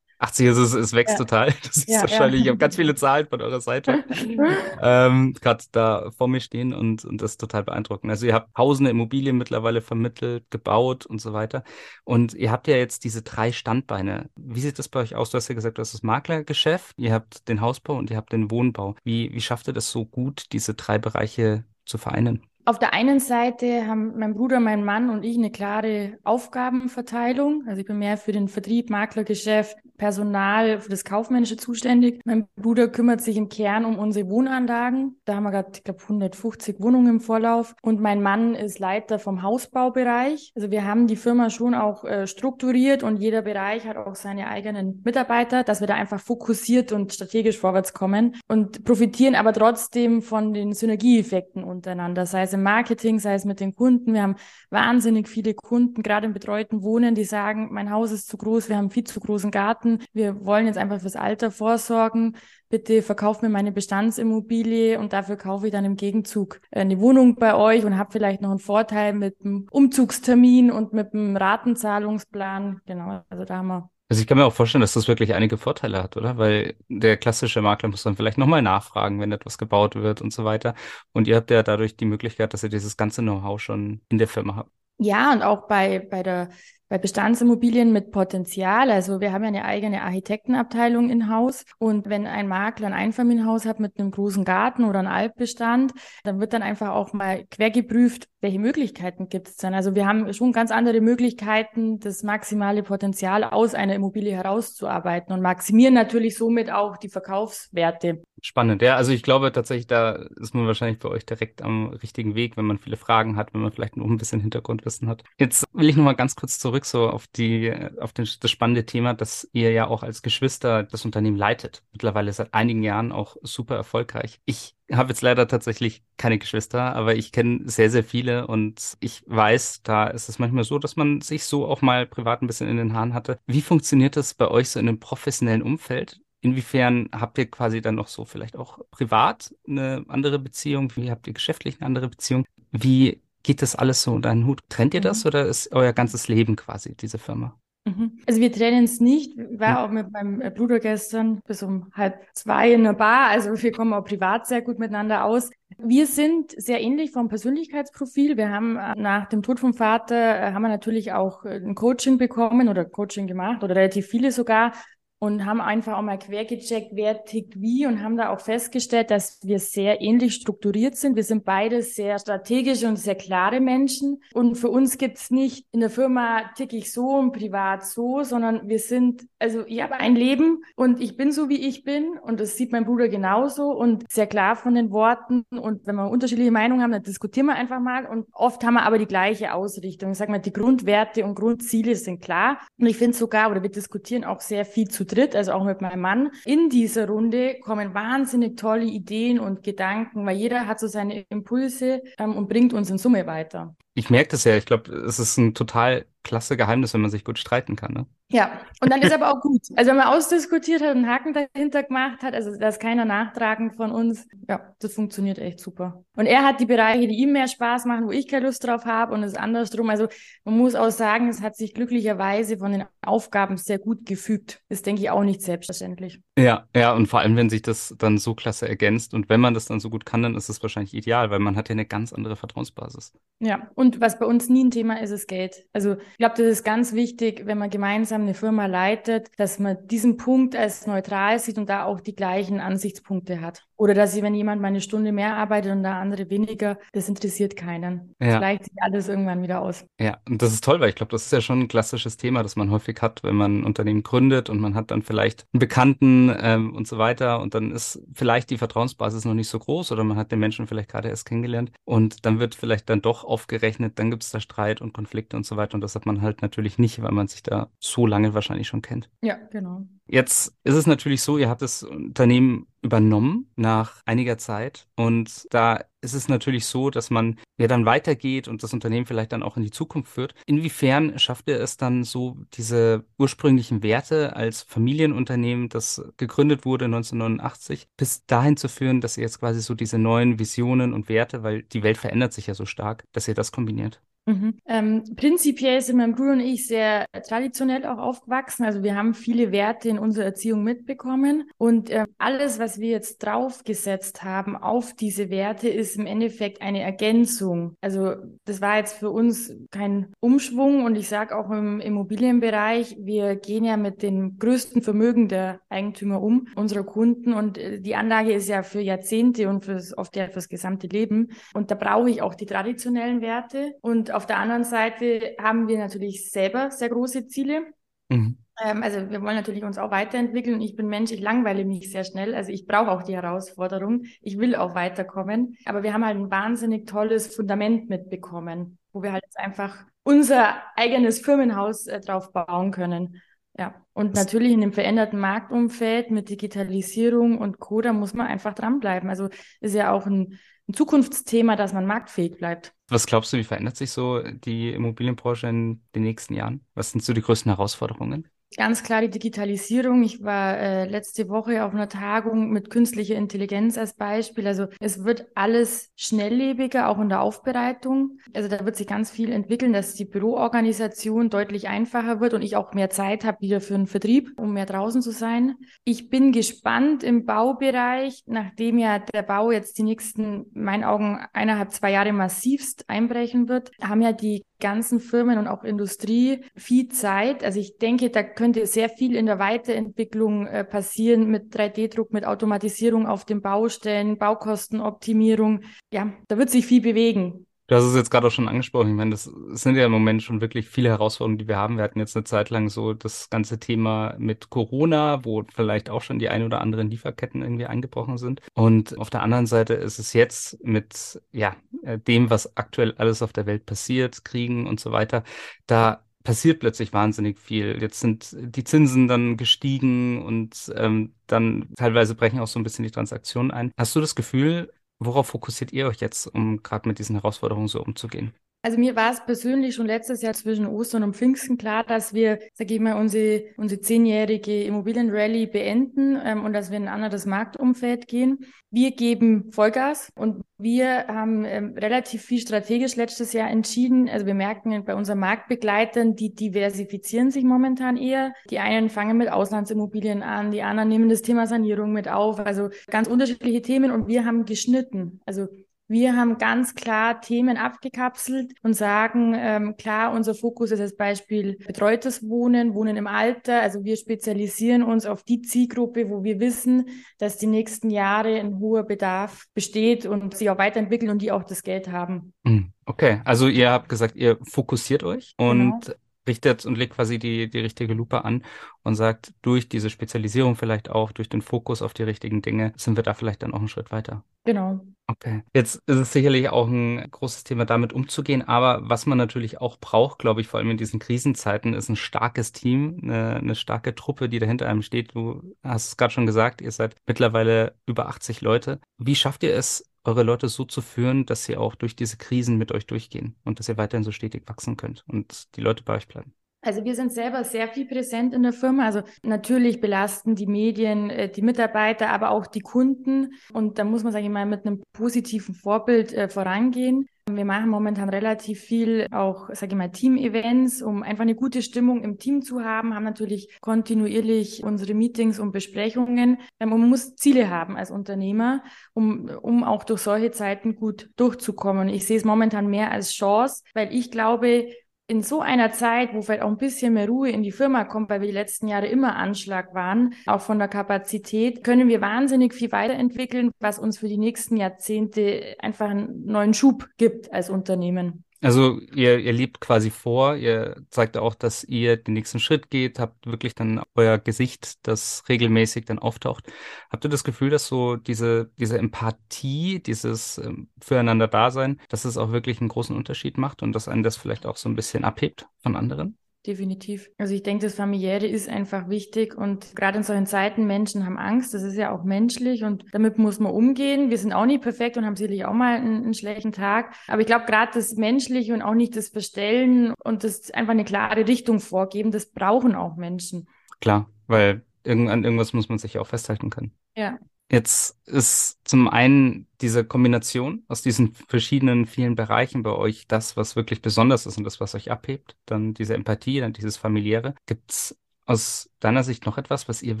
80, 0.18 0.48
also 0.48 0.62
es, 0.62 0.72
es 0.72 0.92
wächst 0.92 1.18
ja. 1.18 1.18
total. 1.18 1.54
Das 1.62 1.76
ist 1.76 1.88
ja, 1.88 2.00
wahrscheinlich, 2.00 2.40
ja. 2.40 2.44
ich 2.44 2.48
habe 2.50 2.58
ganz 2.58 2.76
viele 2.76 2.94
Zahlen 2.94 3.26
von 3.26 3.40
eurer 3.40 3.60
Seite 3.60 4.04
ähm, 4.82 5.34
gerade 5.34 5.64
da 5.72 6.10
vor 6.16 6.28
mir 6.28 6.40
stehen 6.40 6.72
und, 6.72 7.04
und 7.04 7.20
das 7.20 7.32
ist 7.32 7.40
total 7.40 7.64
beeindruckend. 7.64 8.10
Also 8.10 8.26
ihr 8.26 8.34
habt 8.34 8.54
tausende 8.54 8.90
Immobilien 8.90 9.36
mittlerweile 9.36 9.80
vermittelt, 9.80 10.44
gebaut 10.50 11.06
und 11.06 11.20
so 11.20 11.32
weiter. 11.32 11.64
Und 12.04 12.34
ihr 12.34 12.50
habt 12.50 12.68
ja 12.68 12.76
jetzt 12.76 13.04
diese 13.04 13.22
drei 13.22 13.52
Standbeine. 13.52 14.30
Wie 14.36 14.60
sieht 14.60 14.78
das 14.78 14.88
bei 14.88 15.00
euch 15.00 15.14
aus? 15.14 15.30
Du 15.30 15.36
hast 15.36 15.48
ja 15.48 15.54
gesagt, 15.54 15.78
du 15.78 15.80
hast 15.80 15.94
das 15.94 16.02
Maklergeschäft, 16.02 16.94
ihr 16.98 17.12
habt 17.12 17.48
den 17.48 17.60
Hausbau 17.60 17.96
und 17.96 18.10
ihr 18.10 18.16
habt 18.16 18.32
den 18.32 18.50
Wohnbau. 18.50 18.94
Wie, 19.04 19.32
wie 19.32 19.40
schafft 19.40 19.68
ihr 19.68 19.74
das 19.74 19.90
so 19.90 20.04
gut, 20.04 20.46
diese 20.52 20.74
drei 20.74 20.98
Bereiche 20.98 21.64
zu 21.84 21.98
vereinen? 21.98 22.42
Auf 22.68 22.80
der 22.80 22.92
einen 22.92 23.20
Seite 23.20 23.86
haben 23.86 24.18
mein 24.18 24.34
Bruder, 24.34 24.58
mein 24.58 24.84
Mann 24.84 25.08
und 25.08 25.22
ich 25.22 25.38
eine 25.38 25.52
klare 25.52 26.18
Aufgabenverteilung. 26.24 27.62
Also 27.68 27.80
ich 27.80 27.86
bin 27.86 28.00
mehr 28.00 28.16
für 28.16 28.32
den 28.32 28.48
Vertrieb, 28.48 28.90
Maklergeschäft, 28.90 29.76
Personal, 29.96 30.80
für 30.80 30.90
das 30.90 31.04
Kaufmännische 31.04 31.56
zuständig. 31.56 32.20
Mein 32.24 32.46
Bruder 32.56 32.88
kümmert 32.88 33.20
sich 33.20 33.36
im 33.36 33.48
Kern 33.48 33.84
um 33.84 33.98
unsere 33.98 34.28
Wohnanlagen. 34.28 35.20
Da 35.24 35.36
haben 35.36 35.44
wir 35.44 35.50
gerade, 35.50 35.70
ich 35.74 35.84
glaube, 35.84 36.02
150 36.02 36.80
Wohnungen 36.80 37.08
im 37.08 37.20
Vorlauf. 37.20 37.74
Und 37.82 38.00
mein 38.00 38.22
Mann 38.22 38.54
ist 38.54 38.78
Leiter 38.78 39.18
vom 39.18 39.42
Hausbaubereich. 39.42 40.52
Also 40.54 40.70
wir 40.70 40.84
haben 40.84 41.06
die 41.06 41.16
Firma 41.16 41.50
schon 41.50 41.74
auch 41.74 42.04
äh, 42.04 42.26
strukturiert 42.26 43.02
und 43.02 43.16
jeder 43.16 43.42
Bereich 43.42 43.86
hat 43.86 43.96
auch 43.96 44.14
seine 44.14 44.48
eigenen 44.48 45.02
Mitarbeiter, 45.04 45.64
dass 45.64 45.80
wir 45.80 45.86
da 45.86 45.94
einfach 45.94 46.20
fokussiert 46.20 46.92
und 46.92 47.12
strategisch 47.12 47.58
vorwärts 47.58 47.92
kommen 47.92 48.36
und 48.48 48.84
profitieren 48.84 49.34
aber 49.34 49.52
trotzdem 49.52 50.22
von 50.22 50.52
den 50.52 50.72
Synergieeffekten 50.72 51.64
untereinander, 51.64 52.26
sei 52.26 52.42
es 52.42 52.52
im 52.52 52.62
Marketing, 52.62 53.18
sei 53.18 53.34
es 53.34 53.44
mit 53.44 53.60
den 53.60 53.74
Kunden. 53.74 54.14
Wir 54.14 54.22
haben 54.22 54.36
wahnsinnig 54.70 55.28
viele 55.28 55.54
Kunden, 55.54 56.02
gerade 56.02 56.26
im 56.26 56.32
betreuten 56.32 56.82
Wohnen, 56.82 57.14
die 57.14 57.24
sagen, 57.24 57.68
mein 57.72 57.90
Haus 57.90 58.12
ist 58.12 58.28
zu 58.28 58.36
groß, 58.36 58.68
wir 58.68 58.76
haben 58.76 58.90
viel 58.90 59.04
zu 59.04 59.20
großen 59.20 59.50
Garten 59.50 59.85
Garten. 59.86 60.04
Wir 60.12 60.44
wollen 60.44 60.66
jetzt 60.66 60.78
einfach 60.78 61.00
fürs 61.00 61.16
Alter 61.16 61.50
vorsorgen. 61.50 62.36
Bitte 62.68 63.02
verkauft 63.02 63.42
mir 63.42 63.48
meine 63.48 63.72
Bestandsimmobilie 63.72 64.98
und 64.98 65.12
dafür 65.12 65.36
kaufe 65.36 65.66
ich 65.66 65.72
dann 65.72 65.84
im 65.84 65.96
Gegenzug 65.96 66.60
eine 66.72 67.00
Wohnung 67.00 67.36
bei 67.36 67.54
euch 67.54 67.84
und 67.84 67.96
habe 67.96 68.12
vielleicht 68.12 68.42
noch 68.42 68.50
einen 68.50 68.58
Vorteil 68.58 69.12
mit 69.12 69.42
dem 69.42 69.66
Umzugstermin 69.70 70.70
und 70.70 70.92
mit 70.92 71.12
dem 71.12 71.36
Ratenzahlungsplan. 71.36 72.80
Genau, 72.86 73.22
also 73.28 73.44
da 73.44 73.56
haben 73.56 73.68
wir 73.68 73.90
also 74.08 74.20
ich 74.20 74.28
kann 74.28 74.38
mir 74.38 74.44
auch 74.44 74.52
vorstellen, 74.52 74.82
dass 74.82 74.92
das 74.92 75.08
wirklich 75.08 75.34
einige 75.34 75.58
Vorteile 75.58 76.00
hat, 76.00 76.16
oder? 76.16 76.38
Weil 76.38 76.76
der 76.88 77.16
klassische 77.16 77.60
Makler 77.60 77.88
muss 77.88 78.04
dann 78.04 78.14
vielleicht 78.14 78.38
nochmal 78.38 78.62
nachfragen, 78.62 79.18
wenn 79.18 79.32
etwas 79.32 79.58
gebaut 79.58 79.96
wird 79.96 80.22
und 80.22 80.32
so 80.32 80.44
weiter. 80.44 80.76
Und 81.12 81.26
ihr 81.26 81.34
habt 81.34 81.50
ja 81.50 81.64
dadurch 81.64 81.96
die 81.96 82.04
Möglichkeit, 82.04 82.54
dass 82.54 82.62
ihr 82.62 82.68
dieses 82.68 82.96
ganze 82.96 83.22
Know-how 83.22 83.60
schon 83.60 84.02
in 84.08 84.18
der 84.18 84.28
Firma 84.28 84.54
habt. 84.54 84.70
Ja, 84.98 85.32
und 85.32 85.42
auch 85.42 85.66
bei, 85.66 85.98
bei 85.98 86.22
der 86.22 86.50
bei 86.88 86.98
Bestandsimmobilien 86.98 87.92
mit 87.92 88.12
Potenzial. 88.12 88.90
Also 88.90 89.20
wir 89.20 89.32
haben 89.32 89.42
ja 89.42 89.48
eine 89.48 89.64
eigene 89.64 90.02
Architektenabteilung 90.02 91.10
in 91.10 91.28
Haus. 91.28 91.64
Und 91.78 92.08
wenn 92.08 92.26
ein 92.26 92.48
Makler 92.48 92.88
ein 92.88 92.92
Einfamilienhaus 92.92 93.66
hat 93.66 93.80
mit 93.80 93.98
einem 93.98 94.10
großen 94.10 94.44
Garten 94.44 94.84
oder 94.84 95.00
einem 95.00 95.08
Altbestand, 95.08 95.92
dann 96.22 96.40
wird 96.40 96.52
dann 96.52 96.62
einfach 96.62 96.90
auch 96.90 97.12
mal 97.12 97.44
quer 97.50 97.70
geprüft, 97.70 98.28
welche 98.40 98.58
Möglichkeiten 98.58 99.28
gibt 99.28 99.48
es 99.48 99.56
dann. 99.56 99.74
Also 99.74 99.94
wir 99.94 100.06
haben 100.06 100.32
schon 100.32 100.52
ganz 100.52 100.70
andere 100.70 101.00
Möglichkeiten, 101.00 101.98
das 101.98 102.22
maximale 102.22 102.82
Potenzial 102.82 103.42
aus 103.42 103.74
einer 103.74 103.94
Immobilie 103.94 104.34
herauszuarbeiten 104.34 105.34
und 105.34 105.42
maximieren 105.42 105.94
natürlich 105.94 106.36
somit 106.36 106.70
auch 106.70 106.96
die 106.96 107.08
Verkaufswerte. 107.08 108.22
Spannend, 108.42 108.82
ja. 108.82 108.96
Also 108.96 109.12
ich 109.12 109.22
glaube 109.22 109.50
tatsächlich, 109.50 109.86
da 109.86 110.12
ist 110.12 110.54
man 110.54 110.66
wahrscheinlich 110.66 111.00
für 111.00 111.10
euch 111.10 111.24
direkt 111.24 111.62
am 111.62 111.88
richtigen 111.88 112.34
Weg, 112.34 112.56
wenn 112.56 112.66
man 112.66 112.78
viele 112.78 112.96
Fragen 112.98 113.36
hat, 113.36 113.54
wenn 113.54 113.62
man 113.62 113.72
vielleicht 113.72 113.96
noch 113.96 114.04
ein 114.06 114.18
bisschen 114.18 114.40
Hintergrundwissen 114.40 115.08
hat. 115.08 115.24
Jetzt 115.38 115.64
will 115.72 115.88
ich 115.88 115.96
noch 115.96 116.04
mal 116.04 116.12
ganz 116.12 116.36
kurz 116.36 116.58
zurück 116.58 116.84
so 116.84 117.08
auf 117.08 117.26
die, 117.26 117.72
auf 117.98 118.12
den, 118.12 118.28
das 118.40 118.50
spannende 118.50 118.84
Thema, 118.84 119.14
dass 119.14 119.48
ihr 119.52 119.72
ja 119.72 119.86
auch 119.86 120.02
als 120.02 120.20
Geschwister 120.20 120.82
das 120.82 121.04
Unternehmen 121.06 121.36
leitet. 121.36 121.82
Mittlerweile 121.92 122.32
seit 122.32 122.52
einigen 122.52 122.82
Jahren 122.82 123.10
auch 123.10 123.36
super 123.42 123.74
erfolgreich. 123.74 124.38
Ich 124.44 124.76
habe 124.92 125.08
jetzt 125.08 125.22
leider 125.22 125.48
tatsächlich 125.48 126.04
keine 126.18 126.38
Geschwister, 126.38 126.94
aber 126.94 127.16
ich 127.16 127.32
kenne 127.32 127.62
sehr, 127.68 127.90
sehr 127.90 128.04
viele 128.04 128.46
und 128.46 128.96
ich 129.00 129.22
weiß, 129.26 129.82
da 129.82 130.06
ist 130.06 130.28
es 130.28 130.38
manchmal 130.38 130.64
so, 130.64 130.78
dass 130.78 130.94
man 130.94 131.22
sich 131.22 131.44
so 131.44 131.66
auch 131.66 131.80
mal 131.82 132.06
privat 132.06 132.42
ein 132.42 132.46
bisschen 132.46 132.68
in 132.68 132.76
den 132.76 132.92
Haaren 132.92 133.14
hatte. 133.14 133.38
Wie 133.46 133.62
funktioniert 133.62 134.16
das 134.16 134.34
bei 134.34 134.46
euch 134.48 134.68
so 134.68 134.78
in 134.78 134.88
einem 134.88 135.00
professionellen 135.00 135.62
Umfeld? 135.62 136.20
Inwiefern 136.40 137.08
habt 137.12 137.38
ihr 137.38 137.50
quasi 137.50 137.80
dann 137.80 137.94
noch 137.94 138.08
so 138.08 138.24
vielleicht 138.24 138.56
auch 138.56 138.78
privat 138.90 139.54
eine 139.66 140.04
andere 140.08 140.38
Beziehung? 140.38 140.94
Wie 140.96 141.10
habt 141.10 141.26
ihr 141.26 141.32
geschäftlich 141.32 141.80
eine 141.80 141.86
andere 141.86 142.08
Beziehung? 142.08 142.44
Wie 142.70 143.22
geht 143.42 143.62
das 143.62 143.76
alles 143.76 144.02
so 144.02 144.12
unter 144.12 144.30
einen 144.30 144.46
Hut? 144.46 144.60
Trennt 144.68 144.94
ihr 144.94 145.00
das 145.00 145.24
mhm. 145.24 145.28
oder 145.28 145.46
ist 145.46 145.72
euer 145.72 145.92
ganzes 145.92 146.28
Leben 146.28 146.56
quasi 146.56 146.94
diese 146.94 147.18
Firma? 147.18 147.58
Mhm. 147.86 148.18
Also 148.26 148.40
wir 148.40 148.50
trennen 148.50 148.84
es 148.84 149.00
nicht. 149.00 149.38
Ich 149.38 149.60
war 149.60 149.84
auch 149.84 149.90
mit 149.90 150.10
meinem 150.10 150.40
Bruder 150.54 150.80
gestern 150.80 151.40
bis 151.46 151.62
um 151.62 151.88
halb 151.94 152.20
zwei 152.34 152.72
in 152.72 152.82
der 152.82 152.94
Bar. 152.94 153.28
Also 153.28 153.62
wir 153.62 153.70
kommen 153.70 153.92
auch 153.92 154.04
privat 154.04 154.46
sehr 154.46 154.60
gut 154.60 154.80
miteinander 154.80 155.24
aus. 155.24 155.50
Wir 155.78 156.06
sind 156.06 156.52
sehr 156.56 156.80
ähnlich 156.80 157.12
vom 157.12 157.28
Persönlichkeitsprofil. 157.28 158.36
Wir 158.36 158.50
haben 158.50 158.76
äh, 158.76 158.94
nach 158.96 159.28
dem 159.28 159.42
Tod 159.42 159.60
vom 159.60 159.72
Vater 159.72 160.16
äh, 160.16 160.52
haben 160.52 160.62
wir 160.62 160.68
natürlich 160.68 161.12
auch 161.12 161.44
äh, 161.44 161.60
ein 161.64 161.76
Coaching 161.76 162.18
bekommen 162.18 162.68
oder 162.68 162.84
Coaching 162.84 163.28
gemacht 163.28 163.62
oder 163.62 163.76
relativ 163.76 164.06
viele 164.06 164.32
sogar 164.32 164.72
und 165.18 165.46
haben 165.46 165.60
einfach 165.60 165.96
auch 165.96 166.02
mal 166.02 166.18
quergecheckt, 166.18 166.90
wer 166.92 167.24
tickt 167.24 167.60
wie 167.60 167.86
und 167.86 168.02
haben 168.02 168.16
da 168.16 168.30
auch 168.30 168.40
festgestellt, 168.40 169.10
dass 169.10 169.40
wir 169.42 169.58
sehr 169.58 170.02
ähnlich 170.02 170.34
strukturiert 170.34 170.96
sind. 170.96 171.16
Wir 171.16 171.24
sind 171.24 171.44
beide 171.44 171.82
sehr 171.82 172.18
strategische 172.18 172.86
und 172.86 172.96
sehr 172.96 173.14
klare 173.14 173.60
Menschen. 173.60 174.22
Und 174.34 174.56
für 174.56 174.68
uns 174.68 174.98
gibt's 174.98 175.30
nicht 175.30 175.66
in 175.72 175.80
der 175.80 175.90
Firma 175.90 176.50
tick 176.54 176.72
ich 176.74 176.92
so 176.92 177.08
und 177.08 177.32
privat 177.32 177.86
so, 177.86 178.22
sondern 178.22 178.68
wir 178.68 178.78
sind, 178.78 179.26
also 179.38 179.64
ich 179.66 179.82
habe 179.82 179.94
ein 179.94 180.16
Leben 180.16 180.62
und 180.74 181.00
ich 181.00 181.16
bin 181.16 181.32
so, 181.32 181.48
wie 181.48 181.66
ich 181.66 181.84
bin. 181.84 182.18
Und 182.18 182.38
das 182.38 182.56
sieht 182.56 182.72
mein 182.72 182.84
Bruder 182.84 183.08
genauso 183.08 183.70
und 183.72 184.04
sehr 184.10 184.26
klar 184.26 184.54
von 184.54 184.74
den 184.74 184.90
Worten. 184.90 185.44
Und 185.50 185.86
wenn 185.86 185.96
wir 185.96 186.10
unterschiedliche 186.10 186.50
Meinungen 186.50 186.82
haben, 186.82 186.92
dann 186.92 187.02
diskutieren 187.02 187.46
wir 187.46 187.54
einfach 187.54 187.80
mal. 187.80 188.04
Und 188.06 188.26
oft 188.32 188.62
haben 188.64 188.74
wir 188.74 188.82
aber 188.82 188.98
die 188.98 189.06
gleiche 189.06 189.54
Ausrichtung. 189.54 190.10
Ich 190.10 190.18
sag 190.18 190.28
mal, 190.28 190.38
die 190.38 190.52
Grundwerte 190.52 191.24
und 191.24 191.36
Grundziele 191.36 191.94
sind 191.96 192.20
klar. 192.20 192.60
Und 192.78 192.86
ich 192.86 192.98
finde 192.98 193.16
sogar, 193.16 193.50
oder 193.50 193.62
wir 193.62 193.70
diskutieren 193.70 194.24
auch 194.24 194.40
sehr 194.40 194.66
viel 194.66 194.88
zu 194.88 195.06
dritt, 195.16 195.34
also 195.34 195.52
auch 195.52 195.64
mit 195.64 195.80
meinem 195.80 196.00
Mann. 196.00 196.30
In 196.44 196.68
dieser 196.68 197.08
Runde 197.08 197.58
kommen 197.60 197.94
wahnsinnig 197.94 198.56
tolle 198.56 198.84
Ideen 198.84 199.38
und 199.38 199.62
Gedanken, 199.62 200.26
weil 200.26 200.36
jeder 200.36 200.66
hat 200.66 200.80
so 200.80 200.86
seine 200.86 201.24
Impulse 201.28 202.02
ähm, 202.18 202.36
und 202.36 202.48
bringt 202.48 202.72
uns 202.72 202.90
in 202.90 202.98
Summe 202.98 203.26
weiter. 203.26 203.74
Ich 203.96 204.10
merke 204.10 204.28
das 204.28 204.44
ja. 204.44 204.54
Ich 204.56 204.66
glaube, 204.66 204.92
es 204.92 205.18
ist 205.18 205.38
ein 205.38 205.54
total 205.54 206.04
klasse 206.22 206.58
Geheimnis, 206.58 206.92
wenn 206.92 207.00
man 207.00 207.10
sich 207.10 207.24
gut 207.24 207.38
streiten 207.38 207.76
kann. 207.76 207.94
Ne? 207.94 208.06
Ja, 208.28 208.60
und 208.82 208.92
dann 208.92 209.00
ist 209.00 209.14
aber 209.14 209.32
auch 209.32 209.40
gut. 209.40 209.62
Also 209.74 209.90
wenn 209.90 209.96
man 209.96 210.08
ausdiskutiert 210.08 210.82
hat 210.82 210.90
und 210.90 211.04
einen 211.04 211.08
Haken 211.08 211.32
dahinter 211.32 211.82
gemacht 211.82 212.22
hat, 212.22 212.34
also 212.34 212.54
da 212.58 212.68
ist 212.68 212.78
keiner 212.78 213.06
nachtragend 213.06 213.74
von 213.76 213.90
uns, 213.90 214.28
ja, 214.46 214.74
das 214.80 214.92
funktioniert 214.92 215.38
echt 215.38 215.60
super. 215.60 216.04
Und 216.14 216.26
er 216.26 216.44
hat 216.44 216.60
die 216.60 216.66
Bereiche, 216.66 217.08
die 217.08 217.14
ihm 217.14 217.32
mehr 217.32 217.48
Spaß 217.48 217.86
machen, 217.86 218.06
wo 218.06 218.10
ich 218.10 218.28
keine 218.28 218.44
Lust 218.44 218.66
drauf 218.66 218.84
habe 218.84 219.14
und 219.14 219.22
es 219.22 219.32
ist 219.32 219.38
andersrum. 219.38 219.88
Also 219.88 220.08
man 220.44 220.58
muss 220.58 220.74
auch 220.74 220.90
sagen, 220.90 221.30
es 221.30 221.40
hat 221.40 221.56
sich 221.56 221.72
glücklicherweise 221.72 222.58
von 222.58 222.72
den 222.72 222.84
Aufgaben 223.00 223.56
sehr 223.56 223.78
gut 223.78 224.04
gefügt. 224.04 224.60
Das 224.68 224.82
denke 224.82 225.00
ich 225.00 225.08
auch 225.08 225.24
nicht 225.24 225.40
selbstverständlich. 225.40 226.20
Ja, 226.38 226.66
ja, 226.76 226.92
und 226.92 227.06
vor 227.06 227.20
allem, 227.20 227.34
wenn 227.36 227.48
sich 227.48 227.62
das 227.62 227.94
dann 227.98 228.18
so 228.18 228.34
klasse 228.34 228.68
ergänzt 228.68 229.14
und 229.14 229.30
wenn 229.30 229.40
man 229.40 229.54
das 229.54 229.64
dann 229.64 229.80
so 229.80 229.88
gut 229.88 230.04
kann, 230.04 230.22
dann 230.22 230.34
ist 230.34 230.50
es 230.50 230.62
wahrscheinlich 230.62 230.92
ideal, 230.92 231.30
weil 231.30 231.38
man 231.38 231.56
hat 231.56 231.70
ja 231.70 231.72
eine 231.72 231.86
ganz 231.86 232.12
andere 232.12 232.36
Vertrauensbasis. 232.36 233.14
Ja, 233.40 233.70
und 233.74 234.02
was 234.02 234.18
bei 234.18 234.26
uns 234.26 234.50
nie 234.50 234.64
ein 234.64 234.70
Thema 234.70 235.00
ist, 235.00 235.10
ist 235.10 235.28
Geld. 235.28 235.64
Also 235.72 235.94
ich 235.94 236.18
glaube, 236.18 236.34
das 236.36 236.46
ist 236.46 236.64
ganz 236.64 236.92
wichtig, 236.92 237.42
wenn 237.46 237.56
man 237.56 237.70
gemeinsam 237.70 238.22
eine 238.22 238.34
Firma 238.34 238.66
leitet, 238.66 239.28
dass 239.38 239.58
man 239.58 239.78
diesen 239.86 240.18
Punkt 240.18 240.54
als 240.54 240.86
neutral 240.86 241.38
sieht 241.38 241.56
und 241.56 241.70
da 241.70 241.84
auch 241.84 242.00
die 242.00 242.14
gleichen 242.14 242.60
Ansichtspunkte 242.60 243.40
hat. 243.40 243.64
Oder 243.78 243.92
dass 243.92 244.12
sie, 244.12 244.22
wenn 244.22 244.34
jemand 244.34 244.62
mal 244.62 244.68
eine 244.68 244.80
Stunde 244.80 245.12
mehr 245.12 245.36
arbeitet 245.36 245.72
und 245.72 245.82
der 245.82 245.96
andere 245.96 246.30
weniger, 246.30 246.78
das 246.92 247.08
interessiert 247.08 247.56
keinen. 247.56 248.14
Ja. 248.20 248.28
Das 248.28 248.38
gleicht 248.38 248.64
sich 248.64 248.74
alles 248.80 249.08
irgendwann 249.08 249.42
wieder 249.42 249.60
aus. 249.60 249.84
Ja, 250.00 250.18
und 250.28 250.40
das 250.40 250.52
ist 250.52 250.64
toll, 250.64 250.80
weil 250.80 250.88
ich 250.88 250.94
glaube, 250.94 251.12
das 251.12 251.26
ist 251.26 251.32
ja 251.32 251.42
schon 251.42 251.60
ein 251.60 251.68
klassisches 251.68 252.16
Thema, 252.16 252.42
das 252.42 252.56
man 252.56 252.70
häufig 252.70 253.02
hat, 253.02 253.22
wenn 253.22 253.36
man 253.36 253.60
ein 253.60 253.64
Unternehmen 253.64 254.02
gründet 254.02 254.48
und 254.48 254.60
man 254.60 254.74
hat 254.74 254.90
dann 254.90 255.02
vielleicht 255.02 255.46
einen 255.52 255.60
Bekannten 255.60 256.25
ähm, 256.28 256.74
und 256.74 256.86
so 256.86 256.98
weiter 256.98 257.40
und 257.40 257.54
dann 257.54 257.70
ist 257.72 258.00
vielleicht 258.12 258.50
die 258.50 258.58
Vertrauensbasis 258.58 259.24
noch 259.24 259.34
nicht 259.34 259.48
so 259.48 259.58
groß 259.58 259.92
oder 259.92 260.04
man 260.04 260.16
hat 260.16 260.32
den 260.32 260.38
Menschen 260.38 260.66
vielleicht 260.66 260.90
gerade 260.90 261.08
erst 261.08 261.26
kennengelernt 261.26 261.72
und 261.84 262.24
dann 262.26 262.38
wird 262.38 262.54
vielleicht 262.54 262.88
dann 262.88 263.02
doch 263.02 263.24
aufgerechnet, 263.24 263.98
dann 263.98 264.10
gibt 264.10 264.22
es 264.22 264.30
da 264.30 264.40
Streit 264.40 264.80
und 264.80 264.92
Konflikte 264.92 265.36
und 265.36 265.46
so 265.46 265.56
weiter 265.56 265.74
und 265.74 265.80
das 265.80 265.94
hat 265.94 266.06
man 266.06 266.22
halt 266.22 266.42
natürlich 266.42 266.78
nicht, 266.78 267.02
weil 267.02 267.12
man 267.12 267.28
sich 267.28 267.42
da 267.42 267.70
so 267.78 268.06
lange 268.06 268.34
wahrscheinlich 268.34 268.68
schon 268.68 268.82
kennt. 268.82 269.10
Ja, 269.22 269.36
genau. 269.50 269.86
Jetzt 270.08 270.54
ist 270.62 270.74
es 270.74 270.86
natürlich 270.86 271.22
so, 271.22 271.36
ihr 271.36 271.48
habt 271.48 271.62
das 271.62 271.82
Unternehmen 271.82 272.68
übernommen 272.80 273.50
nach 273.56 274.02
einiger 274.06 274.38
Zeit 274.38 274.86
und 274.94 275.46
da 275.50 275.80
ist 276.00 276.14
es 276.14 276.28
natürlich 276.28 276.66
so, 276.66 276.90
dass 276.90 277.10
man 277.10 277.40
ja 277.58 277.66
dann 277.66 277.84
weitergeht 277.84 278.46
und 278.46 278.62
das 278.62 278.72
Unternehmen 278.72 279.06
vielleicht 279.06 279.32
dann 279.32 279.42
auch 279.42 279.56
in 279.56 279.64
die 279.64 279.72
Zukunft 279.72 280.12
führt. 280.12 280.34
Inwiefern 280.46 281.18
schafft 281.18 281.48
ihr 281.48 281.60
es 281.60 281.76
dann 281.76 282.04
so, 282.04 282.36
diese 282.54 283.04
ursprünglichen 283.18 283.82
Werte 283.82 284.36
als 284.36 284.62
Familienunternehmen, 284.62 285.68
das 285.68 286.00
gegründet 286.16 286.64
wurde 286.64 286.84
1989, 286.84 287.88
bis 287.96 288.24
dahin 288.26 288.56
zu 288.56 288.68
führen, 288.68 289.00
dass 289.00 289.16
ihr 289.16 289.24
jetzt 289.24 289.40
quasi 289.40 289.60
so 289.60 289.74
diese 289.74 289.98
neuen 289.98 290.38
Visionen 290.38 290.92
und 290.92 291.08
Werte, 291.08 291.42
weil 291.42 291.64
die 291.64 291.82
Welt 291.82 291.98
verändert 291.98 292.32
sich 292.32 292.46
ja 292.46 292.54
so 292.54 292.66
stark, 292.66 293.04
dass 293.12 293.26
ihr 293.26 293.34
das 293.34 293.50
kombiniert? 293.50 294.00
Mhm. 294.26 294.58
Ähm, 294.66 295.04
prinzipiell 295.14 295.80
sind 295.80 295.98
mein 295.98 296.16
Bruder 296.16 296.32
und 296.32 296.40
ich 296.40 296.66
sehr 296.66 297.06
traditionell 297.28 297.86
auch 297.86 297.98
aufgewachsen. 297.98 298.64
Also 298.64 298.82
wir 298.82 298.96
haben 298.96 299.14
viele 299.14 299.52
Werte 299.52 299.88
in 299.88 300.00
unserer 300.00 300.24
Erziehung 300.24 300.64
mitbekommen 300.64 301.48
und 301.58 301.90
äh, 301.90 302.06
alles, 302.18 302.58
was 302.58 302.80
wir 302.80 302.90
jetzt 302.90 303.18
draufgesetzt 303.18 304.24
haben 304.24 304.56
auf 304.56 304.94
diese 304.94 305.30
Werte, 305.30 305.68
ist 305.68 305.96
im 305.96 306.06
Endeffekt 306.06 306.60
eine 306.60 306.82
Ergänzung. 306.82 307.76
Also 307.80 308.16
das 308.44 308.60
war 308.60 308.78
jetzt 308.78 308.98
für 308.98 309.10
uns 309.10 309.54
kein 309.70 310.12
Umschwung 310.18 310.84
und 310.84 310.96
ich 310.96 311.08
sage 311.08 311.36
auch 311.36 311.50
im 311.50 311.78
Immobilienbereich, 311.78 312.96
wir 312.98 313.36
gehen 313.36 313.64
ja 313.64 313.76
mit 313.76 314.02
den 314.02 314.38
größten 314.40 314.82
Vermögen 314.82 315.28
der 315.28 315.60
Eigentümer 315.68 316.20
um, 316.20 316.48
unserer 316.56 316.82
Kunden 316.82 317.32
und 317.32 317.58
äh, 317.58 317.80
die 317.80 317.94
Anlage 317.94 318.32
ist 318.32 318.48
ja 318.48 318.64
für 318.64 318.80
Jahrzehnte 318.80 319.48
und 319.48 319.64
fürs, 319.64 319.96
oft 319.96 320.16
ja 320.16 320.26
fürs 320.26 320.48
gesamte 320.48 320.88
Leben 320.88 321.28
und 321.54 321.70
da 321.70 321.76
brauche 321.76 322.10
ich 322.10 322.22
auch 322.22 322.34
die 322.34 322.46
traditionellen 322.46 323.20
Werte 323.20 323.74
und 323.82 324.15
auf 324.16 324.26
der 324.26 324.38
anderen 324.38 324.64
Seite 324.64 325.36
haben 325.40 325.68
wir 325.68 325.78
natürlich 325.78 326.30
selber 326.30 326.70
sehr 326.70 326.88
große 326.88 327.26
Ziele. 327.26 327.66
Mhm. 328.08 328.38
Ähm, 328.64 328.82
also 328.82 329.10
wir 329.10 329.20
wollen 329.20 329.36
natürlich 329.36 329.62
uns 329.62 329.76
auch 329.76 329.90
weiterentwickeln. 329.90 330.60
Ich 330.62 330.74
bin 330.74 330.88
Mensch, 330.88 331.12
ich 331.12 331.20
langweile 331.20 331.64
mich 331.64 331.90
sehr 331.90 332.04
schnell. 332.04 332.34
Also 332.34 332.50
ich 332.50 332.66
brauche 332.66 332.90
auch 332.90 333.02
die 333.02 333.14
Herausforderung. 333.14 334.04
Ich 334.22 334.38
will 334.38 334.56
auch 334.56 334.74
weiterkommen. 334.74 335.56
Aber 335.66 335.82
wir 335.82 335.92
haben 335.92 336.04
halt 336.04 336.16
ein 336.16 336.30
wahnsinnig 336.30 336.86
tolles 336.86 337.34
Fundament 337.34 337.90
mitbekommen, 337.90 338.78
wo 338.92 339.02
wir 339.02 339.12
halt 339.12 339.22
jetzt 339.24 339.38
einfach 339.38 339.84
unser 340.02 340.54
eigenes 340.76 341.20
Firmenhaus 341.20 341.86
äh, 341.86 342.00
drauf 342.00 342.32
bauen 342.32 342.70
können. 342.70 343.20
Ja, 343.58 343.74
und 343.92 344.14
natürlich 344.14 344.52
in 344.52 344.60
dem 344.60 344.72
veränderten 344.72 345.18
Marktumfeld 345.18 346.10
mit 346.10 346.28
Digitalisierung 346.28 347.38
und 347.38 347.58
Co., 347.58 347.80
da 347.80 347.94
muss 347.94 348.12
man 348.12 348.26
einfach 348.26 348.54
dranbleiben. 348.54 349.08
Also 349.08 349.28
ist 349.60 349.74
ja 349.74 349.92
auch 349.92 350.06
ein 350.06 350.38
ein 350.68 350.74
Zukunftsthema, 350.74 351.56
dass 351.56 351.72
man 351.72 351.86
marktfähig 351.86 352.36
bleibt. 352.36 352.72
Was 352.88 353.06
glaubst 353.06 353.32
du, 353.32 353.36
wie 353.38 353.44
verändert 353.44 353.76
sich 353.76 353.90
so 353.90 354.22
die 354.22 354.70
Immobilienbranche 354.72 355.48
in 355.48 355.82
den 355.94 356.02
nächsten 356.02 356.34
Jahren? 356.34 356.64
Was 356.74 356.90
sind 356.92 357.02
so 357.04 357.12
die 357.12 357.20
größten 357.22 357.50
Herausforderungen? 357.52 358.28
Ganz 358.54 358.84
klar 358.84 359.00
die 359.00 359.10
Digitalisierung. 359.10 360.02
Ich 360.04 360.22
war 360.22 360.56
äh, 360.56 360.88
letzte 360.88 361.28
Woche 361.28 361.64
auf 361.64 361.74
einer 361.74 361.88
Tagung 361.88 362.50
mit 362.50 362.70
künstlicher 362.70 363.16
Intelligenz 363.16 363.76
als 363.76 363.94
Beispiel. 363.94 364.46
Also 364.46 364.68
es 364.80 365.04
wird 365.04 365.26
alles 365.34 365.90
schnelllebiger, 365.96 366.88
auch 366.88 366.98
in 367.00 367.08
der 367.08 367.22
Aufbereitung. 367.22 368.18
Also 368.34 368.48
da 368.48 368.64
wird 368.64 368.76
sich 368.76 368.86
ganz 368.86 369.10
viel 369.10 369.32
entwickeln, 369.32 369.72
dass 369.72 369.94
die 369.94 370.04
Büroorganisation 370.04 371.28
deutlich 371.28 371.68
einfacher 371.68 372.20
wird 372.20 372.34
und 372.34 372.42
ich 372.42 372.56
auch 372.56 372.72
mehr 372.72 372.88
Zeit 372.88 373.24
habe 373.24 373.40
wieder 373.40 373.60
für 373.60 373.74
den 373.74 373.88
Vertrieb, 373.88 374.30
um 374.36 374.52
mehr 374.52 374.66
draußen 374.66 375.02
zu 375.02 375.10
sein. 375.10 375.56
Ich 375.84 376.08
bin 376.08 376.30
gespannt 376.30 377.02
im 377.02 377.26
Baubereich, 377.26 378.22
nachdem 378.26 378.78
ja 378.78 379.00
der 379.00 379.22
Bau 379.22 379.50
jetzt 379.50 379.76
die 379.76 379.82
nächsten, 379.82 380.46
in 380.54 380.62
meinen 380.62 380.84
Augen, 380.84 381.18
eineinhalb, 381.32 381.72
zwei 381.72 381.90
Jahre 381.90 382.12
massivst 382.12 382.88
einbrechen 382.88 383.48
wird, 383.48 383.72
haben 383.82 384.02
ja 384.02 384.12
die 384.12 384.44
ganzen 384.58 385.00
Firmen 385.00 385.38
und 385.38 385.48
auch 385.48 385.64
Industrie 385.64 386.44
viel 386.54 386.88
Zeit. 386.88 387.44
Also 387.44 387.60
ich 387.60 387.78
denke, 387.78 388.10
da 388.10 388.22
könnte 388.22 388.66
sehr 388.66 388.88
viel 388.88 389.14
in 389.14 389.26
der 389.26 389.38
Weiterentwicklung 389.38 390.46
äh, 390.46 390.64
passieren 390.64 391.30
mit 391.30 391.54
3D-Druck, 391.54 392.12
mit 392.12 392.26
Automatisierung 392.26 393.06
auf 393.06 393.24
den 393.24 393.42
Baustellen, 393.42 394.18
Baukostenoptimierung. 394.18 395.62
Ja, 395.92 396.12
da 396.28 396.38
wird 396.38 396.50
sich 396.50 396.66
viel 396.66 396.80
bewegen. 396.80 397.45
Du 397.68 397.74
hast 397.74 397.84
es 397.84 397.96
jetzt 397.96 398.10
gerade 398.10 398.28
auch 398.28 398.30
schon 398.30 398.48
angesprochen. 398.48 398.90
Ich 398.90 398.94
meine, 398.94 399.10
das 399.10 399.24
sind 399.24 399.74
ja 399.74 399.86
im 399.86 399.92
Moment 399.92 400.22
schon 400.22 400.40
wirklich 400.40 400.68
viele 400.68 400.88
Herausforderungen, 400.88 401.38
die 401.38 401.48
wir 401.48 401.56
haben. 401.56 401.76
Wir 401.76 401.84
hatten 401.84 401.98
jetzt 401.98 402.16
eine 402.16 402.24
Zeit 402.24 402.50
lang 402.50 402.68
so 402.68 402.94
das 402.94 403.28
ganze 403.28 403.58
Thema 403.58 404.14
mit 404.18 404.50
Corona, 404.50 405.24
wo 405.24 405.42
vielleicht 405.52 405.90
auch 405.90 406.02
schon 406.02 406.20
die 406.20 406.28
ein 406.28 406.44
oder 406.44 406.60
anderen 406.60 406.90
Lieferketten 406.90 407.42
irgendwie 407.42 407.66
eingebrochen 407.66 408.18
sind. 408.18 408.40
Und 408.54 408.96
auf 408.98 409.10
der 409.10 409.22
anderen 409.22 409.46
Seite 409.46 409.74
ist 409.74 409.98
es 409.98 410.12
jetzt 410.12 410.64
mit, 410.64 411.20
ja, 411.32 411.56
äh, 411.82 411.98
dem, 411.98 412.30
was 412.30 412.56
aktuell 412.56 412.94
alles 412.98 413.20
auf 413.20 413.32
der 413.32 413.46
Welt 413.46 413.66
passiert, 413.66 414.24
Kriegen 414.24 414.68
und 414.68 414.78
so 414.78 414.92
weiter, 414.92 415.24
da 415.66 416.04
passiert 416.22 416.60
plötzlich 416.60 416.92
wahnsinnig 416.92 417.38
viel. 417.38 417.80
Jetzt 417.80 418.00
sind 418.00 418.36
die 418.38 418.64
Zinsen 418.64 419.08
dann 419.08 419.36
gestiegen 419.36 420.22
und 420.24 420.72
ähm, 420.76 421.14
dann 421.26 421.68
teilweise 421.76 422.14
brechen 422.14 422.40
auch 422.40 422.48
so 422.48 422.60
ein 422.60 422.64
bisschen 422.64 422.84
die 422.84 422.90
Transaktionen 422.90 423.50
ein. 423.50 423.72
Hast 423.76 423.94
du 423.96 424.00
das 424.00 424.14
Gefühl, 424.14 424.72
Worauf 424.98 425.28
fokussiert 425.28 425.72
ihr 425.72 425.86
euch 425.86 426.00
jetzt, 426.02 426.26
um 426.26 426.62
gerade 426.62 426.86
mit 426.86 426.98
diesen 426.98 427.16
Herausforderungen 427.16 427.68
so 427.68 427.82
umzugehen? 427.82 428.34
Also 428.66 428.78
mir 428.78 428.96
war 428.96 429.12
es 429.12 429.24
persönlich 429.24 429.76
schon 429.76 429.86
letztes 429.86 430.22
Jahr 430.22 430.34
zwischen 430.34 430.66
Ostern 430.66 431.04
und 431.04 431.14
Pfingsten 431.14 431.56
klar, 431.56 431.84
dass 431.84 432.14
wir, 432.14 432.40
sage 432.52 432.74
ich 432.74 432.80
mal, 432.80 432.98
unsere, 432.98 433.44
unsere 433.56 433.80
zehnjährige 433.80 434.64
Immobilienrally 434.64 435.46
beenden 435.46 436.18
ähm, 436.20 436.44
und 436.44 436.52
dass 436.52 436.72
wir 436.72 436.78
in 436.78 436.88
ein 436.88 436.94
anderes 436.94 437.26
Marktumfeld 437.26 438.08
gehen. 438.08 438.40
Wir 438.72 438.90
geben 438.90 439.52
Vollgas 439.52 440.10
und 440.16 440.42
wir 440.58 441.06
haben 441.06 441.44
ähm, 441.44 441.74
relativ 441.78 442.22
viel 442.22 442.40
strategisch 442.40 442.96
letztes 442.96 443.32
Jahr 443.32 443.48
entschieden. 443.48 444.08
Also 444.08 444.26
wir 444.26 444.34
merken 444.34 444.84
bei 444.84 444.96
unseren 444.96 445.20
Marktbegleitern, 445.20 446.16
die 446.16 446.34
diversifizieren 446.34 447.30
sich 447.30 447.44
momentan 447.44 447.96
eher. 447.96 448.32
Die 448.50 448.58
einen 448.58 448.88
fangen 448.88 449.16
mit 449.16 449.30
Auslandsimmobilien 449.30 450.24
an, 450.24 450.50
die 450.50 450.62
anderen 450.62 450.88
nehmen 450.88 451.08
das 451.08 451.22
Thema 451.22 451.46
Sanierung 451.46 451.92
mit 451.92 452.08
auf. 452.08 452.40
Also 452.40 452.70
ganz 452.88 453.06
unterschiedliche 453.06 453.62
Themen 453.62 453.92
und 453.92 454.08
wir 454.08 454.24
haben 454.24 454.44
geschnitten. 454.44 455.20
Also 455.24 455.46
wir 455.88 456.16
haben 456.16 456.38
ganz 456.38 456.74
klar 456.74 457.20
Themen 457.20 457.56
abgekapselt 457.56 458.52
und 458.62 458.74
sagen, 458.74 459.34
ähm, 459.36 459.76
klar, 459.76 460.12
unser 460.12 460.34
Fokus 460.34 460.72
ist 460.72 460.80
als 460.80 460.96
Beispiel 460.96 461.56
betreutes 461.66 462.28
Wohnen, 462.28 462.74
Wohnen 462.74 462.96
im 462.96 463.06
Alter. 463.06 463.62
Also 463.62 463.84
wir 463.84 463.96
spezialisieren 463.96 464.82
uns 464.82 465.06
auf 465.06 465.22
die 465.22 465.42
Zielgruppe, 465.42 466.10
wo 466.10 466.24
wir 466.24 466.40
wissen, 466.40 466.88
dass 467.18 467.38
die 467.38 467.46
nächsten 467.46 467.90
Jahre 467.90 468.40
ein 468.40 468.58
hoher 468.58 468.82
Bedarf 468.82 469.44
besteht 469.54 470.06
und 470.06 470.36
sich 470.36 470.50
auch 470.50 470.58
weiterentwickeln 470.58 471.10
und 471.10 471.22
die 471.22 471.30
auch 471.30 471.44
das 471.44 471.62
Geld 471.62 471.90
haben. 471.90 472.32
Hm, 472.44 472.72
okay, 472.84 473.20
also 473.24 473.46
ihr 473.46 473.70
habt 473.70 473.88
gesagt, 473.88 474.16
ihr 474.16 474.38
fokussiert 474.42 475.04
euch 475.04 475.34
und 475.38 475.80
genau 475.86 475.96
richtet 476.26 476.66
und 476.66 476.76
legt 476.76 476.94
quasi 476.94 477.18
die, 477.18 477.48
die 477.48 477.60
richtige 477.60 477.94
Lupe 477.94 478.24
an 478.24 478.42
und 478.82 478.94
sagt, 478.94 479.32
durch 479.42 479.68
diese 479.68 479.90
Spezialisierung 479.90 480.56
vielleicht 480.56 480.90
auch, 480.90 481.12
durch 481.12 481.28
den 481.28 481.42
Fokus 481.42 481.82
auf 481.82 481.94
die 481.94 482.02
richtigen 482.04 482.42
Dinge, 482.42 482.72
sind 482.76 482.96
wir 482.96 483.02
da 483.02 483.14
vielleicht 483.14 483.42
dann 483.42 483.52
auch 483.52 483.58
einen 483.58 483.68
Schritt 483.68 483.90
weiter. 483.90 484.24
Genau. 484.44 484.80
Okay. 485.08 485.42
Jetzt 485.54 485.76
ist 485.86 485.96
es 485.96 486.12
sicherlich 486.12 486.48
auch 486.48 486.66
ein 486.66 487.08
großes 487.10 487.44
Thema, 487.44 487.64
damit 487.64 487.92
umzugehen. 487.92 488.42
Aber 488.42 488.88
was 488.88 489.06
man 489.06 489.18
natürlich 489.18 489.60
auch 489.60 489.78
braucht, 489.78 490.18
glaube 490.18 490.40
ich, 490.40 490.48
vor 490.48 490.58
allem 490.58 490.70
in 490.70 490.76
diesen 490.76 490.98
Krisenzeiten, 490.98 491.74
ist 491.74 491.88
ein 491.88 491.96
starkes 491.96 492.52
Team, 492.52 493.00
eine, 493.02 493.36
eine 493.36 493.54
starke 493.54 493.94
Truppe, 493.94 494.28
die 494.28 494.38
dahinter 494.38 494.68
einem 494.68 494.82
steht. 494.82 495.14
Du 495.14 495.54
hast 495.62 495.88
es 495.88 495.96
gerade 495.96 496.12
schon 496.12 496.26
gesagt, 496.26 496.60
ihr 496.60 496.72
seid 496.72 496.96
mittlerweile 497.06 497.74
über 497.86 498.08
80 498.08 498.40
Leute. 498.40 498.80
Wie 498.98 499.14
schafft 499.14 499.42
ihr 499.42 499.54
es, 499.54 499.84
eure 500.06 500.22
Leute 500.22 500.48
so 500.48 500.64
zu 500.64 500.80
führen, 500.82 501.26
dass 501.26 501.44
sie 501.44 501.56
auch 501.56 501.74
durch 501.74 501.96
diese 501.96 502.16
Krisen 502.16 502.56
mit 502.58 502.72
euch 502.72 502.86
durchgehen 502.86 503.36
und 503.44 503.58
dass 503.58 503.68
ihr 503.68 503.76
weiterhin 503.76 504.04
so 504.04 504.12
stetig 504.12 504.48
wachsen 504.48 504.76
könnt 504.76 505.04
und 505.08 505.54
die 505.56 505.60
Leute 505.60 505.82
bei 505.84 505.96
euch 505.96 506.08
bleiben? 506.08 506.34
Also 506.66 506.84
wir 506.84 506.96
sind 506.96 507.12
selber 507.12 507.44
sehr 507.44 507.68
viel 507.68 507.86
präsent 507.86 508.34
in 508.34 508.42
der 508.42 508.52
Firma. 508.52 508.86
Also 508.86 509.02
natürlich 509.22 509.80
belasten 509.80 510.34
die 510.34 510.48
Medien 510.48 511.10
äh, 511.10 511.30
die 511.30 511.42
Mitarbeiter, 511.42 512.10
aber 512.10 512.32
auch 512.32 512.48
die 512.48 512.60
Kunden. 512.60 513.34
Und 513.52 513.78
da 513.78 513.84
muss 513.84 514.02
man, 514.02 514.12
sage 514.12 514.24
ich 514.24 514.30
mal, 514.30 514.46
mit 514.46 514.66
einem 514.66 514.82
positiven 514.92 515.54
Vorbild 515.54 516.12
äh, 516.12 516.28
vorangehen. 516.28 517.06
Wir 517.28 517.44
machen 517.44 517.70
momentan 517.70 518.08
relativ 518.08 518.60
viel 518.60 519.06
auch, 519.10 519.48
sage 519.52 519.72
ich 519.72 519.76
mal, 519.76 519.90
Team-Events, 519.90 520.80
um 520.80 521.02
einfach 521.02 521.22
eine 521.22 521.34
gute 521.34 521.60
Stimmung 521.60 522.02
im 522.04 522.18
Team 522.18 522.42
zu 522.42 522.62
haben, 522.62 522.94
haben 522.94 523.02
natürlich 523.02 523.48
kontinuierlich 523.60 524.62
unsere 524.62 524.94
Meetings 524.94 525.40
und 525.40 525.50
Besprechungen. 525.52 526.38
Ähm, 526.58 526.70
man 526.70 526.88
muss 526.88 527.14
Ziele 527.14 527.48
haben 527.48 527.76
als 527.76 527.92
Unternehmer, 527.92 528.64
um, 528.92 529.28
um 529.42 529.62
auch 529.62 529.84
durch 529.84 530.02
solche 530.02 530.32
Zeiten 530.32 530.74
gut 530.74 531.10
durchzukommen. 531.16 531.88
Ich 531.88 532.06
sehe 532.06 532.16
es 532.16 532.24
momentan 532.24 532.66
mehr 532.66 532.90
als 532.90 533.12
Chance, 533.12 533.62
weil 533.74 533.92
ich 533.94 534.10
glaube, 534.10 534.68
in 535.08 535.22
so 535.22 535.40
einer 535.40 535.72
Zeit, 535.72 536.14
wo 536.14 536.22
vielleicht 536.22 536.42
auch 536.42 536.50
ein 536.50 536.56
bisschen 536.56 536.94
mehr 536.94 537.06
Ruhe 537.06 537.30
in 537.30 537.42
die 537.42 537.52
Firma 537.52 537.84
kommt, 537.84 538.10
weil 538.10 538.20
wir 538.20 538.28
die 538.28 538.34
letzten 538.34 538.66
Jahre 538.66 538.86
immer 538.86 539.16
Anschlag 539.16 539.72
waren, 539.72 540.14
auch 540.26 540.40
von 540.40 540.58
der 540.58 540.68
Kapazität, 540.68 541.62
können 541.62 541.88
wir 541.88 542.00
wahnsinnig 542.00 542.52
viel 542.52 542.72
weiterentwickeln, 542.72 543.52
was 543.60 543.78
uns 543.78 543.98
für 543.98 544.08
die 544.08 544.18
nächsten 544.18 544.56
Jahrzehnte 544.56 545.54
einfach 545.60 545.90
einen 545.90 546.24
neuen 546.24 546.54
Schub 546.54 546.88
gibt 546.96 547.32
als 547.32 547.50
Unternehmen. 547.50 548.25
Also 548.46 548.78
ihr, 548.94 549.18
ihr 549.18 549.32
lebt 549.32 549.60
quasi 549.60 549.90
vor, 549.90 550.36
ihr 550.36 550.76
zeigt 550.90 551.16
auch, 551.16 551.34
dass 551.34 551.64
ihr 551.64 551.96
den 551.96 552.14
nächsten 552.14 552.38
Schritt 552.38 552.70
geht, 552.70 553.00
habt 553.00 553.26
wirklich 553.26 553.56
dann 553.56 553.82
euer 553.96 554.18
Gesicht, 554.18 554.86
das 554.86 555.24
regelmäßig 555.28 555.84
dann 555.86 555.98
auftaucht. 555.98 556.44
Habt 556.88 557.04
ihr 557.04 557.10
das 557.10 557.24
Gefühl, 557.24 557.50
dass 557.50 557.66
so 557.66 557.96
diese, 557.96 558.52
diese 558.56 558.78
Empathie, 558.78 559.82
dieses 559.82 560.38
ähm, 560.38 560.68
Füreinander-Dasein, 560.80 561.80
dass 561.88 562.04
es 562.04 562.16
auch 562.16 562.30
wirklich 562.30 562.60
einen 562.60 562.68
großen 562.68 562.94
Unterschied 562.94 563.36
macht 563.36 563.64
und 563.64 563.72
dass 563.72 563.88
einen 563.88 564.04
das 564.04 564.16
vielleicht 564.16 564.46
auch 564.46 564.56
so 564.56 564.68
ein 564.68 564.76
bisschen 564.76 565.02
abhebt 565.02 565.48
von 565.60 565.74
anderen? 565.74 566.16
Definitiv. 566.46 567.10
Also 567.18 567.34
ich 567.34 567.42
denke, 567.42 567.66
das 567.66 567.74
Familiäre 567.74 568.26
ist 568.26 568.48
einfach 568.48 568.88
wichtig 568.88 569.36
und 569.36 569.74
gerade 569.74 569.98
in 569.98 570.04
solchen 570.04 570.26
Zeiten, 570.26 570.66
Menschen 570.66 571.04
haben 571.04 571.18
Angst, 571.18 571.54
das 571.54 571.62
ist 571.62 571.76
ja 571.76 571.92
auch 571.92 572.04
menschlich 572.04 572.64
und 572.64 572.84
damit 572.92 573.18
muss 573.18 573.40
man 573.40 573.52
umgehen. 573.52 574.10
Wir 574.10 574.18
sind 574.18 574.32
auch 574.32 574.46
nicht 574.46 574.62
perfekt 574.62 574.96
und 574.96 575.04
haben 575.04 575.16
sicherlich 575.16 575.44
auch 575.44 575.52
mal 575.52 575.76
einen, 575.76 576.04
einen 576.04 576.14
schlechten 576.14 576.52
Tag, 576.52 576.94
aber 577.08 577.20
ich 577.20 577.26
glaube, 577.26 577.46
gerade 577.46 577.72
das 577.74 577.96
Menschliche 577.96 578.54
und 578.54 578.62
auch 578.62 578.74
nicht 578.74 578.96
das 578.96 579.08
Verstellen 579.08 579.94
und 580.04 580.24
das 580.24 580.50
einfach 580.50 580.72
eine 580.72 580.84
klare 580.84 581.26
Richtung 581.26 581.60
vorgeben, 581.60 582.10
das 582.10 582.30
brauchen 582.30 582.74
auch 582.74 582.96
Menschen. 582.96 583.48
Klar, 583.80 584.10
weil 584.26 584.64
an 584.86 585.24
irgendwas 585.24 585.52
muss 585.52 585.68
man 585.68 585.78
sich 585.78 585.98
auch 585.98 586.06
festhalten 586.06 586.50
können. 586.50 586.72
Ja. 586.96 587.18
Jetzt 587.50 587.96
ist 588.06 588.58
zum 588.64 588.88
einen 588.88 589.46
diese 589.60 589.84
Kombination 589.84 590.64
aus 590.66 590.82
diesen 590.82 591.14
verschiedenen 591.14 591.86
vielen 591.86 592.16
Bereichen 592.16 592.62
bei 592.64 592.72
euch 592.72 593.06
das, 593.06 593.36
was 593.36 593.54
wirklich 593.54 593.82
besonders 593.82 594.26
ist 594.26 594.36
und 594.36 594.44
das, 594.44 594.60
was 594.60 594.74
euch 594.74 594.90
abhebt. 594.90 595.36
Dann 595.46 595.72
diese 595.72 595.94
Empathie, 595.94 596.40
dann 596.40 596.52
dieses 596.52 596.76
familiäre. 596.76 597.34
Gibt's 597.46 597.96
aus 598.26 598.70
deiner 598.80 599.04
Sicht 599.04 599.26
noch 599.26 599.38
etwas, 599.38 599.68
was 599.68 599.82
ihr 599.82 600.00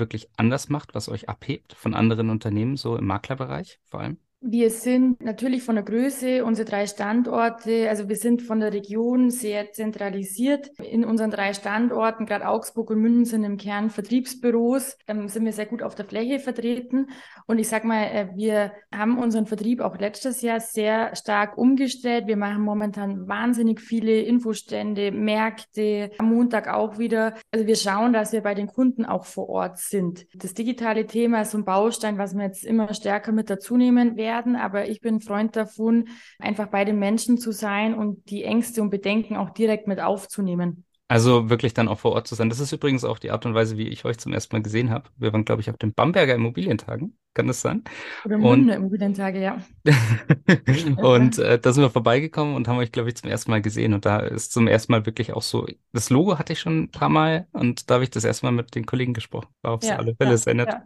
wirklich 0.00 0.28
anders 0.36 0.68
macht, 0.68 0.94
was 0.94 1.08
euch 1.08 1.28
abhebt 1.28 1.74
von 1.74 1.94
anderen 1.94 2.30
Unternehmen, 2.30 2.76
so 2.76 2.96
im 2.96 3.06
Maklerbereich 3.06 3.78
vor 3.84 4.00
allem? 4.00 4.18
Wir 4.48 4.70
sind 4.70 5.24
natürlich 5.24 5.64
von 5.64 5.74
der 5.74 5.82
Größe, 5.82 6.44
unsere 6.44 6.68
drei 6.68 6.86
Standorte, 6.86 7.88
also 7.88 8.08
wir 8.08 8.14
sind 8.14 8.42
von 8.42 8.60
der 8.60 8.72
Region 8.72 9.28
sehr 9.28 9.72
zentralisiert. 9.72 10.68
In 10.78 11.04
unseren 11.04 11.32
drei 11.32 11.52
Standorten, 11.52 12.26
gerade 12.26 12.46
Augsburg 12.46 12.90
und 12.90 13.00
München 13.00 13.24
sind 13.24 13.42
im 13.42 13.56
Kern 13.56 13.90
Vertriebsbüros, 13.90 14.98
ähm, 15.08 15.28
sind 15.28 15.44
wir 15.44 15.52
sehr 15.52 15.66
gut 15.66 15.82
auf 15.82 15.96
der 15.96 16.04
Fläche 16.04 16.38
vertreten. 16.38 17.08
Und 17.48 17.58
ich 17.58 17.68
sag 17.68 17.82
mal, 17.82 18.04
äh, 18.04 18.28
wir 18.36 18.70
haben 18.94 19.18
unseren 19.18 19.46
Vertrieb 19.46 19.80
auch 19.80 19.98
letztes 19.98 20.42
Jahr 20.42 20.60
sehr 20.60 21.16
stark 21.16 21.58
umgestellt. 21.58 22.28
Wir 22.28 22.36
machen 22.36 22.62
momentan 22.62 23.26
wahnsinnig 23.26 23.80
viele 23.80 24.20
Infostände, 24.20 25.10
Märkte, 25.10 26.12
am 26.18 26.32
Montag 26.32 26.68
auch 26.68 26.98
wieder. 26.98 27.34
Also 27.50 27.66
wir 27.66 27.76
schauen, 27.76 28.12
dass 28.12 28.32
wir 28.32 28.42
bei 28.42 28.54
den 28.54 28.68
Kunden 28.68 29.06
auch 29.06 29.24
vor 29.24 29.48
Ort 29.48 29.78
sind. 29.78 30.24
Das 30.36 30.54
digitale 30.54 31.04
Thema 31.06 31.40
ist 31.40 31.50
so 31.50 31.58
ein 31.58 31.64
Baustein, 31.64 32.16
was 32.16 32.36
wir 32.36 32.44
jetzt 32.44 32.64
immer 32.64 32.94
stärker 32.94 33.32
mit 33.32 33.50
dazu 33.50 33.76
nehmen 33.76 34.16
werden 34.16 34.35
werden, 34.36 34.56
aber 34.56 34.88
ich 34.88 35.00
bin 35.00 35.20
Freund 35.20 35.56
davon, 35.56 36.08
einfach 36.38 36.68
bei 36.68 36.84
den 36.84 36.98
Menschen 36.98 37.38
zu 37.38 37.52
sein 37.52 37.94
und 37.94 38.30
die 38.30 38.44
Ängste 38.44 38.82
und 38.82 38.90
Bedenken 38.90 39.36
auch 39.36 39.50
direkt 39.50 39.88
mit 39.88 40.00
aufzunehmen. 40.00 40.84
Also 41.08 41.48
wirklich 41.48 41.72
dann 41.72 41.86
auch 41.86 42.00
vor 42.00 42.12
Ort 42.12 42.26
zu 42.26 42.34
sein. 42.34 42.48
Das 42.48 42.58
ist 42.58 42.72
übrigens 42.72 43.04
auch 43.04 43.20
die 43.20 43.30
Art 43.30 43.46
und 43.46 43.54
Weise, 43.54 43.78
wie 43.78 43.86
ich 43.86 44.04
euch 44.04 44.18
zum 44.18 44.32
ersten 44.32 44.56
Mal 44.56 44.62
gesehen 44.62 44.90
habe. 44.90 45.08
Wir 45.16 45.32
waren, 45.32 45.44
glaube 45.44 45.62
ich, 45.62 45.70
auf 45.70 45.76
den 45.76 45.94
Bamberger 45.94 46.34
Immobilientagen. 46.34 47.16
Kann 47.32 47.46
das 47.46 47.60
sein? 47.60 47.84
Oder 48.24 48.38
Munde 48.38 48.74
Immobilientage, 48.74 49.40
ja. 49.40 49.58
und 50.96 51.38
äh, 51.38 51.60
da 51.60 51.72
sind 51.72 51.84
wir 51.84 51.90
vorbeigekommen 51.90 52.56
und 52.56 52.66
haben 52.66 52.78
euch, 52.78 52.90
glaube 52.90 53.08
ich, 53.08 53.14
zum 53.14 53.30
ersten 53.30 53.52
Mal 53.52 53.62
gesehen. 53.62 53.94
Und 53.94 54.04
da 54.04 54.18
ist 54.18 54.52
zum 54.52 54.66
ersten 54.66 54.90
Mal 54.90 55.06
wirklich 55.06 55.32
auch 55.32 55.42
so, 55.42 55.66
das 55.92 56.10
Logo 56.10 56.38
hatte 56.38 56.54
ich 56.54 56.60
schon 56.60 56.84
ein 56.84 56.90
paar 56.90 57.10
Mal 57.10 57.46
und 57.52 57.88
da 57.88 57.94
habe 57.94 58.04
ich 58.04 58.10
das 58.10 58.24
erste 58.24 58.46
Mal 58.46 58.52
mit 58.52 58.74
den 58.74 58.84
Kollegen 58.84 59.12
gesprochen. 59.12 59.48
War 59.62 59.74
auf 59.74 59.84
ja, 59.84 59.96
alle 59.96 60.16
Fälle 60.16 60.32
ja, 60.32 60.36
sehr 60.38 60.54
nett. 60.54 60.68
Ja. 60.70 60.84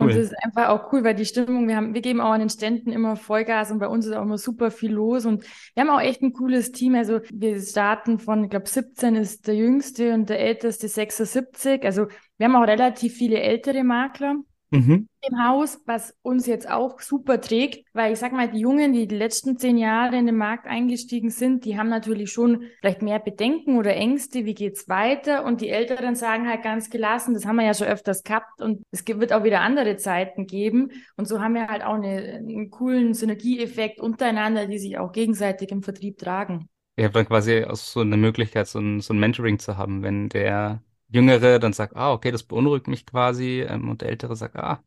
Cool. 0.00 0.08
Und 0.08 0.16
das 0.16 0.24
ist 0.26 0.34
einfach 0.44 0.68
auch 0.68 0.92
cool, 0.92 1.04
weil 1.04 1.14
die 1.14 1.24
Stimmung, 1.24 1.68
wir 1.68 1.76
haben, 1.76 1.94
wir 1.94 2.00
geben 2.00 2.20
auch 2.20 2.32
an 2.32 2.40
den 2.40 2.50
Ständen 2.50 2.90
immer 2.90 3.14
Vollgas 3.14 3.70
und 3.70 3.78
bei 3.78 3.86
uns 3.86 4.06
ist 4.06 4.12
auch 4.12 4.22
immer 4.22 4.38
super 4.38 4.70
viel 4.72 4.92
los 4.92 5.24
und 5.24 5.44
wir 5.74 5.82
haben 5.82 5.90
auch 5.90 6.00
echt 6.00 6.20
ein 6.22 6.32
cooles 6.32 6.72
Team. 6.72 6.96
Also 6.96 7.20
wir 7.32 7.60
starten 7.60 8.18
von, 8.18 8.44
ich 8.44 8.50
glaube, 8.50 8.68
17 8.68 9.14
ist 9.14 9.46
der 9.46 9.54
jüngste 9.54 10.14
und 10.14 10.28
der 10.28 10.40
älteste 10.40 10.88
76. 10.88 11.84
Also 11.84 12.08
wir 12.38 12.46
haben 12.46 12.56
auch 12.56 12.66
relativ 12.66 13.14
viele 13.14 13.40
ältere 13.40 13.84
Makler 13.84 14.36
mhm. 14.74 15.08
im 15.20 15.44
Haus, 15.44 15.80
was 15.86 16.16
uns 16.22 16.46
jetzt 16.46 16.70
auch 16.70 17.00
super 17.00 17.40
trägt, 17.40 17.86
weil 17.92 18.12
ich 18.12 18.18
sag 18.18 18.32
mal, 18.32 18.50
die 18.50 18.58
Jungen, 18.58 18.92
die 18.92 19.06
die 19.06 19.16
letzten 19.16 19.56
zehn 19.56 19.76
Jahre 19.76 20.16
in 20.16 20.26
den 20.26 20.36
Markt 20.36 20.66
eingestiegen 20.66 21.30
sind, 21.30 21.64
die 21.64 21.78
haben 21.78 21.88
natürlich 21.88 22.32
schon 22.32 22.64
vielleicht 22.80 23.02
mehr 23.02 23.18
Bedenken 23.18 23.78
oder 23.78 23.94
Ängste, 23.94 24.44
wie 24.44 24.54
geht's 24.54 24.88
weiter? 24.88 25.44
Und 25.44 25.60
die 25.60 25.70
Älteren 25.70 26.14
sagen 26.16 26.48
halt 26.48 26.62
ganz 26.62 26.90
gelassen, 26.90 27.34
das 27.34 27.46
haben 27.46 27.56
wir 27.56 27.64
ja 27.64 27.74
schon 27.74 27.86
öfters 27.86 28.22
gehabt 28.22 28.60
und 28.60 28.82
es 28.90 29.06
wird 29.06 29.32
auch 29.32 29.44
wieder 29.44 29.60
andere 29.60 29.96
Zeiten 29.96 30.46
geben. 30.46 30.90
Und 31.16 31.26
so 31.26 31.40
haben 31.40 31.54
wir 31.54 31.68
halt 31.68 31.84
auch 31.84 31.94
eine, 31.94 32.34
einen 32.34 32.70
coolen 32.70 33.14
Synergieeffekt 33.14 34.00
untereinander, 34.00 34.66
die 34.66 34.78
sich 34.78 34.98
auch 34.98 35.12
gegenseitig 35.12 35.70
im 35.70 35.82
Vertrieb 35.82 36.18
tragen. 36.18 36.68
Ihr 36.96 37.06
habt 37.06 37.16
dann 37.16 37.26
quasi 37.26 37.64
auch 37.64 37.76
so 37.76 38.00
eine 38.00 38.16
Möglichkeit, 38.16 38.68
so 38.68 38.78
ein, 38.78 39.00
so 39.00 39.14
ein 39.14 39.18
Mentoring 39.18 39.58
zu 39.58 39.76
haben, 39.76 40.02
wenn 40.02 40.28
der 40.28 40.82
Jüngere 41.14 41.58
dann 41.58 41.72
sagt, 41.72 41.96
ah, 41.96 42.12
okay, 42.12 42.30
das 42.30 42.42
beunruhigt 42.42 42.88
mich 42.88 43.06
quasi, 43.06 43.60
ähm, 43.60 43.88
und 43.88 44.02
der 44.02 44.08
Ältere 44.10 44.36
sagt, 44.36 44.56
ah, 44.56 44.82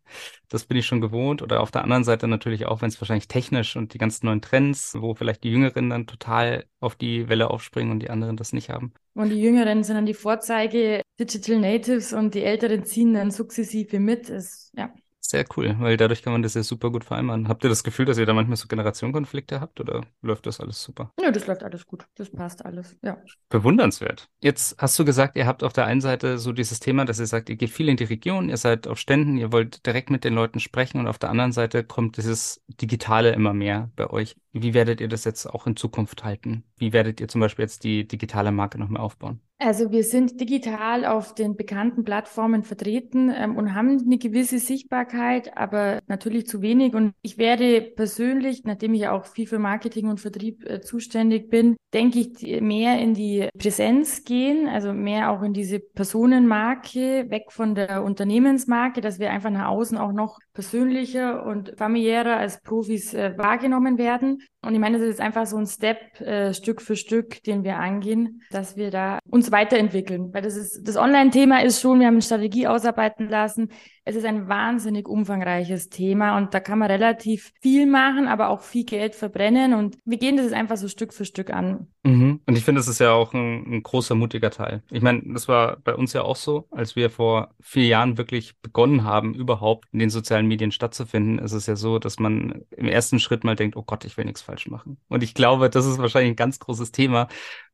das 0.49 0.65
bin 0.65 0.77
ich 0.77 0.85
schon 0.85 1.01
gewohnt. 1.01 1.41
Oder 1.41 1.61
auf 1.61 1.71
der 1.71 1.83
anderen 1.83 2.03
Seite 2.03 2.27
natürlich 2.27 2.65
auch, 2.65 2.81
wenn 2.81 2.89
es 2.89 2.99
wahrscheinlich 3.01 3.27
technisch 3.27 3.75
und 3.75 3.93
die 3.93 3.97
ganzen 3.97 4.25
neuen 4.25 4.41
Trends, 4.41 4.95
wo 4.99 5.15
vielleicht 5.15 5.43
die 5.43 5.51
Jüngeren 5.51 5.89
dann 5.89 6.05
total 6.05 6.65
auf 6.79 6.95
die 6.95 7.29
Welle 7.29 7.49
aufspringen 7.49 7.91
und 7.91 7.99
die 7.99 8.09
anderen 8.09 8.37
das 8.37 8.53
nicht 8.53 8.69
haben. 8.69 8.93
Und 9.13 9.29
die 9.29 9.41
Jüngeren 9.41 9.83
sind 9.83 9.95
dann 9.95 10.05
die 10.05 10.13
Vorzeige 10.13 11.01
Digital 11.19 11.59
Natives 11.59 12.13
und 12.13 12.35
die 12.35 12.43
Älteren 12.43 12.83
ziehen 12.83 13.13
dann 13.13 13.31
sukzessive 13.31 13.99
mit. 13.99 14.29
Es, 14.29 14.71
ja. 14.75 14.93
Sehr 15.27 15.43
cool, 15.57 15.75
weil 15.79 15.97
dadurch 15.97 16.21
kann 16.21 16.31
man 16.31 16.41
das 16.41 16.53
ja 16.53 16.63
super 16.63 16.89
gut 16.89 17.03
vereinbaren. 17.03 17.49
Habt 17.49 17.61
ihr 17.65 17.69
das 17.69 17.83
Gefühl, 17.83 18.05
dass 18.05 18.17
ihr 18.17 18.25
da 18.25 18.33
manchmal 18.33 18.55
so 18.55 18.69
Generationenkonflikte 18.69 19.59
habt 19.59 19.81
oder 19.81 20.05
läuft 20.21 20.45
das 20.45 20.61
alles 20.61 20.81
super? 20.81 21.11
Ja, 21.21 21.31
das 21.31 21.47
läuft 21.47 21.63
alles 21.63 21.85
gut. 21.85 22.05
Das 22.15 22.31
passt 22.31 22.63
alles, 22.63 22.95
ja. 23.03 23.17
Bewundernswert. 23.49 24.29
Jetzt 24.39 24.77
hast 24.77 24.97
du 24.97 25.03
gesagt, 25.03 25.35
ihr 25.35 25.45
habt 25.45 25.63
auf 25.63 25.73
der 25.73 25.85
einen 25.85 25.99
Seite 25.99 26.37
so 26.37 26.53
dieses 26.53 26.79
Thema, 26.79 27.03
dass 27.03 27.19
ihr 27.19 27.25
sagt, 27.25 27.49
ihr 27.49 27.57
geht 27.57 27.71
viel 27.71 27.89
in 27.89 27.97
die 27.97 28.05
Region, 28.05 28.47
ihr 28.47 28.55
seid 28.55 28.87
auf 28.87 28.99
Ständen, 28.99 29.35
ihr 29.35 29.51
wollt 29.51 29.85
direkt 29.85 30.11
mit 30.11 30.23
den 30.23 30.33
Leuten 30.33 30.61
sprechen 30.61 30.97
und 30.97 31.09
auf 31.09 31.19
der 31.19 31.29
anderen 31.29 31.51
Seite 31.51 31.83
kommt 31.83 32.15
dieses 32.15 32.63
Digitale 32.69 33.33
immer 33.33 33.53
mehr 33.53 33.91
bei 33.97 34.09
euch. 34.09 34.37
Wie 34.61 34.73
werdet 34.73 35.01
ihr 35.01 35.07
das 35.07 35.23
jetzt 35.23 35.45
auch 35.45 35.67
in 35.67 35.75
Zukunft 35.75 36.23
halten? 36.23 36.63
Wie 36.77 36.93
werdet 36.93 37.19
ihr 37.21 37.27
zum 37.27 37.41
Beispiel 37.41 37.63
jetzt 37.63 37.83
die 37.83 38.07
digitale 38.07 38.51
Marke 38.51 38.77
noch 38.77 38.89
mehr 38.89 39.01
aufbauen? 39.01 39.41
Also 39.59 39.91
wir 39.91 40.03
sind 40.03 40.39
digital 40.39 41.03
auf 41.03 41.33
den 41.33 41.55
bekannten 41.55 42.03
Plattformen 42.03 42.63
vertreten 42.63 43.31
ähm, 43.35 43.55
und 43.55 43.73
haben 43.73 43.99
eine 43.99 44.19
gewisse 44.19 44.59
Sichtbarkeit, 44.59 45.57
aber 45.57 45.99
natürlich 46.05 46.45
zu 46.45 46.61
wenig. 46.61 46.93
Und 46.93 47.13
ich 47.23 47.39
werde 47.39 47.81
persönlich, 47.81 48.65
nachdem 48.65 48.93
ich 48.93 49.07
auch 49.07 49.25
viel 49.25 49.47
für 49.47 49.57
Marketing 49.57 50.09
und 50.09 50.19
Vertrieb 50.19 50.63
äh, 50.69 50.81
zuständig 50.81 51.49
bin, 51.49 51.75
denke 51.91 52.19
ich, 52.19 52.61
mehr 52.61 52.99
in 52.99 53.15
die 53.15 53.49
Präsenz 53.57 54.23
gehen, 54.25 54.67
also 54.67 54.93
mehr 54.93 55.31
auch 55.31 55.41
in 55.41 55.53
diese 55.53 55.79
Personenmarke, 55.79 57.25
weg 57.29 57.45
von 57.49 57.73
der 57.73 58.03
Unternehmensmarke, 58.03 59.01
dass 59.01 59.17
wir 59.17 59.31
einfach 59.31 59.49
nach 59.49 59.69
außen 59.69 59.97
auch 59.97 60.11
noch 60.11 60.37
persönlicher 60.57 61.45
und 61.45 61.73
familiärer 61.77 62.37
als 62.37 62.63
Profis 62.63 63.13
äh, 63.13 63.37
wahrgenommen 63.37 63.99
werden. 63.99 64.41
Und 64.65 64.73
ich 64.73 64.79
meine, 64.79 64.97
das 64.97 65.07
ist 65.07 65.21
einfach 65.21 65.45
so 65.45 65.55
ein 65.55 65.67
Step 65.67 66.19
äh, 66.19 66.51
Stück 66.51 66.81
für 66.81 66.95
Stück, 66.95 67.43
den 67.43 67.63
wir 67.63 67.77
angehen, 67.77 68.41
dass 68.49 68.75
wir 68.75 68.89
da 68.89 69.19
uns 69.29 69.51
weiterentwickeln. 69.51 70.33
Weil 70.33 70.41
das 70.41 70.55
ist, 70.55 70.81
das 70.87 70.97
Online-Thema 70.97 71.61
ist 71.61 71.79
schon, 71.79 71.99
wir 71.99 72.07
haben 72.07 72.15
eine 72.15 72.23
Strategie 72.23 72.65
ausarbeiten 72.65 73.29
lassen. 73.29 73.69
Es 74.03 74.15
ist 74.15 74.25
ein 74.25 74.49
wahnsinnig 74.49 75.07
umfangreiches 75.07 75.89
Thema 75.89 76.37
und 76.37 76.55
da 76.55 76.59
kann 76.59 76.79
man 76.79 76.89
relativ 76.89 77.51
viel 77.61 77.85
machen, 77.85 78.27
aber 78.27 78.49
auch 78.49 78.61
viel 78.61 78.85
Geld 78.85 79.13
verbrennen. 79.13 79.75
Und 79.75 79.99
wir 80.05 80.17
gehen 80.17 80.37
das 80.37 80.53
einfach 80.53 80.77
so 80.77 80.87
Stück 80.87 81.13
für 81.13 81.25
Stück 81.25 81.51
an. 81.51 81.85
Mhm. 82.01 82.26
Und 82.47 82.57
ich 82.57 82.63
finde, 82.63 82.79
das 82.79 82.87
ist 82.87 82.99
ja 82.99 83.11
auch 83.11 83.33
ein, 83.33 83.65
ein 83.69 83.83
großer, 83.83 84.15
mutiger 84.15 84.49
Teil. 84.49 84.81
Ich 84.89 85.01
meine, 85.01 85.21
das 85.33 85.49
war 85.49 85.75
bei 85.83 85.93
uns 85.93 86.13
ja 86.13 86.21
auch 86.21 86.37
so, 86.37 86.65
als 86.71 86.95
wir 86.95 87.09
vor 87.09 87.53
vier 87.59 87.87
Jahren 87.87 88.17
wirklich 88.17 88.57
begonnen 88.61 89.03
haben, 89.03 89.33
überhaupt 89.33 89.89
in 89.91 89.99
den 89.99 90.09
sozialen 90.09 90.47
Medien 90.47 90.71
stattzufinden, 90.71 91.39
ist 91.39 91.51
es 91.51 91.65
ja 91.65 91.75
so, 91.75 91.99
dass 91.99 92.19
man 92.19 92.63
im 92.71 92.87
ersten 92.87 93.19
Schritt 93.19 93.43
mal 93.43 93.57
denkt, 93.57 93.75
oh 93.75 93.83
Gott, 93.83 94.05
ich 94.05 94.15
will 94.15 94.23
nichts 94.23 94.41
falsch 94.41 94.67
machen. 94.67 94.97
Und 95.09 95.23
ich 95.23 95.33
glaube, 95.33 95.69
das 95.69 95.85
ist 95.85 95.97
wahrscheinlich 95.97 96.31
ein 96.31 96.35
ganz 96.37 96.57
großes 96.59 96.93
Thema, 96.93 97.27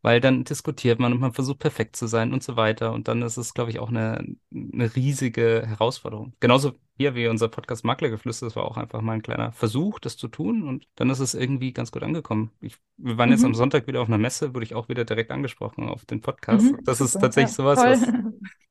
weil 0.03 0.19
dann 0.19 0.43
diskutiert 0.43 0.99
man 0.99 1.13
und 1.13 1.21
man 1.21 1.31
versucht 1.31 1.59
perfekt 1.59 1.95
zu 1.95 2.07
sein 2.07 2.33
und 2.33 2.43
so 2.43 2.57
weiter. 2.57 2.91
Und 2.91 3.07
dann 3.07 3.21
ist 3.21 3.37
es, 3.37 3.53
glaube 3.53 3.71
ich, 3.71 3.79
auch 3.79 3.87
eine, 3.87 4.35
eine 4.53 4.95
riesige 4.95 5.63
Herausforderung. 5.65 6.33
Genauso 6.41 6.73
hier 6.97 7.15
wie 7.15 7.27
unser 7.27 7.47
Podcast 7.47 7.85
Maklergeflüster, 7.85 8.45
das 8.45 8.57
war 8.57 8.65
auch 8.65 8.75
einfach 8.75 8.99
mal 8.99 9.13
ein 9.13 9.21
kleiner 9.21 9.53
Versuch, 9.53 9.99
das 9.99 10.17
zu 10.17 10.27
tun. 10.27 10.67
Und 10.67 10.89
dann 10.95 11.09
ist 11.09 11.19
es 11.19 11.33
irgendwie 11.33 11.71
ganz 11.71 11.91
gut 11.93 12.03
angekommen. 12.03 12.51
Ich, 12.59 12.75
wir 12.97 13.17
waren 13.17 13.29
mhm. 13.29 13.35
jetzt 13.35 13.45
am 13.45 13.55
Sonntag 13.55 13.87
wieder 13.87 14.01
auf 14.01 14.09
einer 14.09 14.17
Messe, 14.17 14.53
wurde 14.53 14.65
ich 14.65 14.75
auch 14.75 14.89
wieder 14.89 15.05
direkt 15.05 15.31
angesprochen 15.31 15.87
auf 15.87 16.03
den 16.03 16.19
Podcast. 16.19 16.65
Mhm, 16.65 16.79
das 16.83 16.97
super, 16.97 17.07
ist 17.07 17.21
tatsächlich 17.21 17.57
ja, 17.57 17.63
sowas, 17.63 17.79
was, 17.79 18.01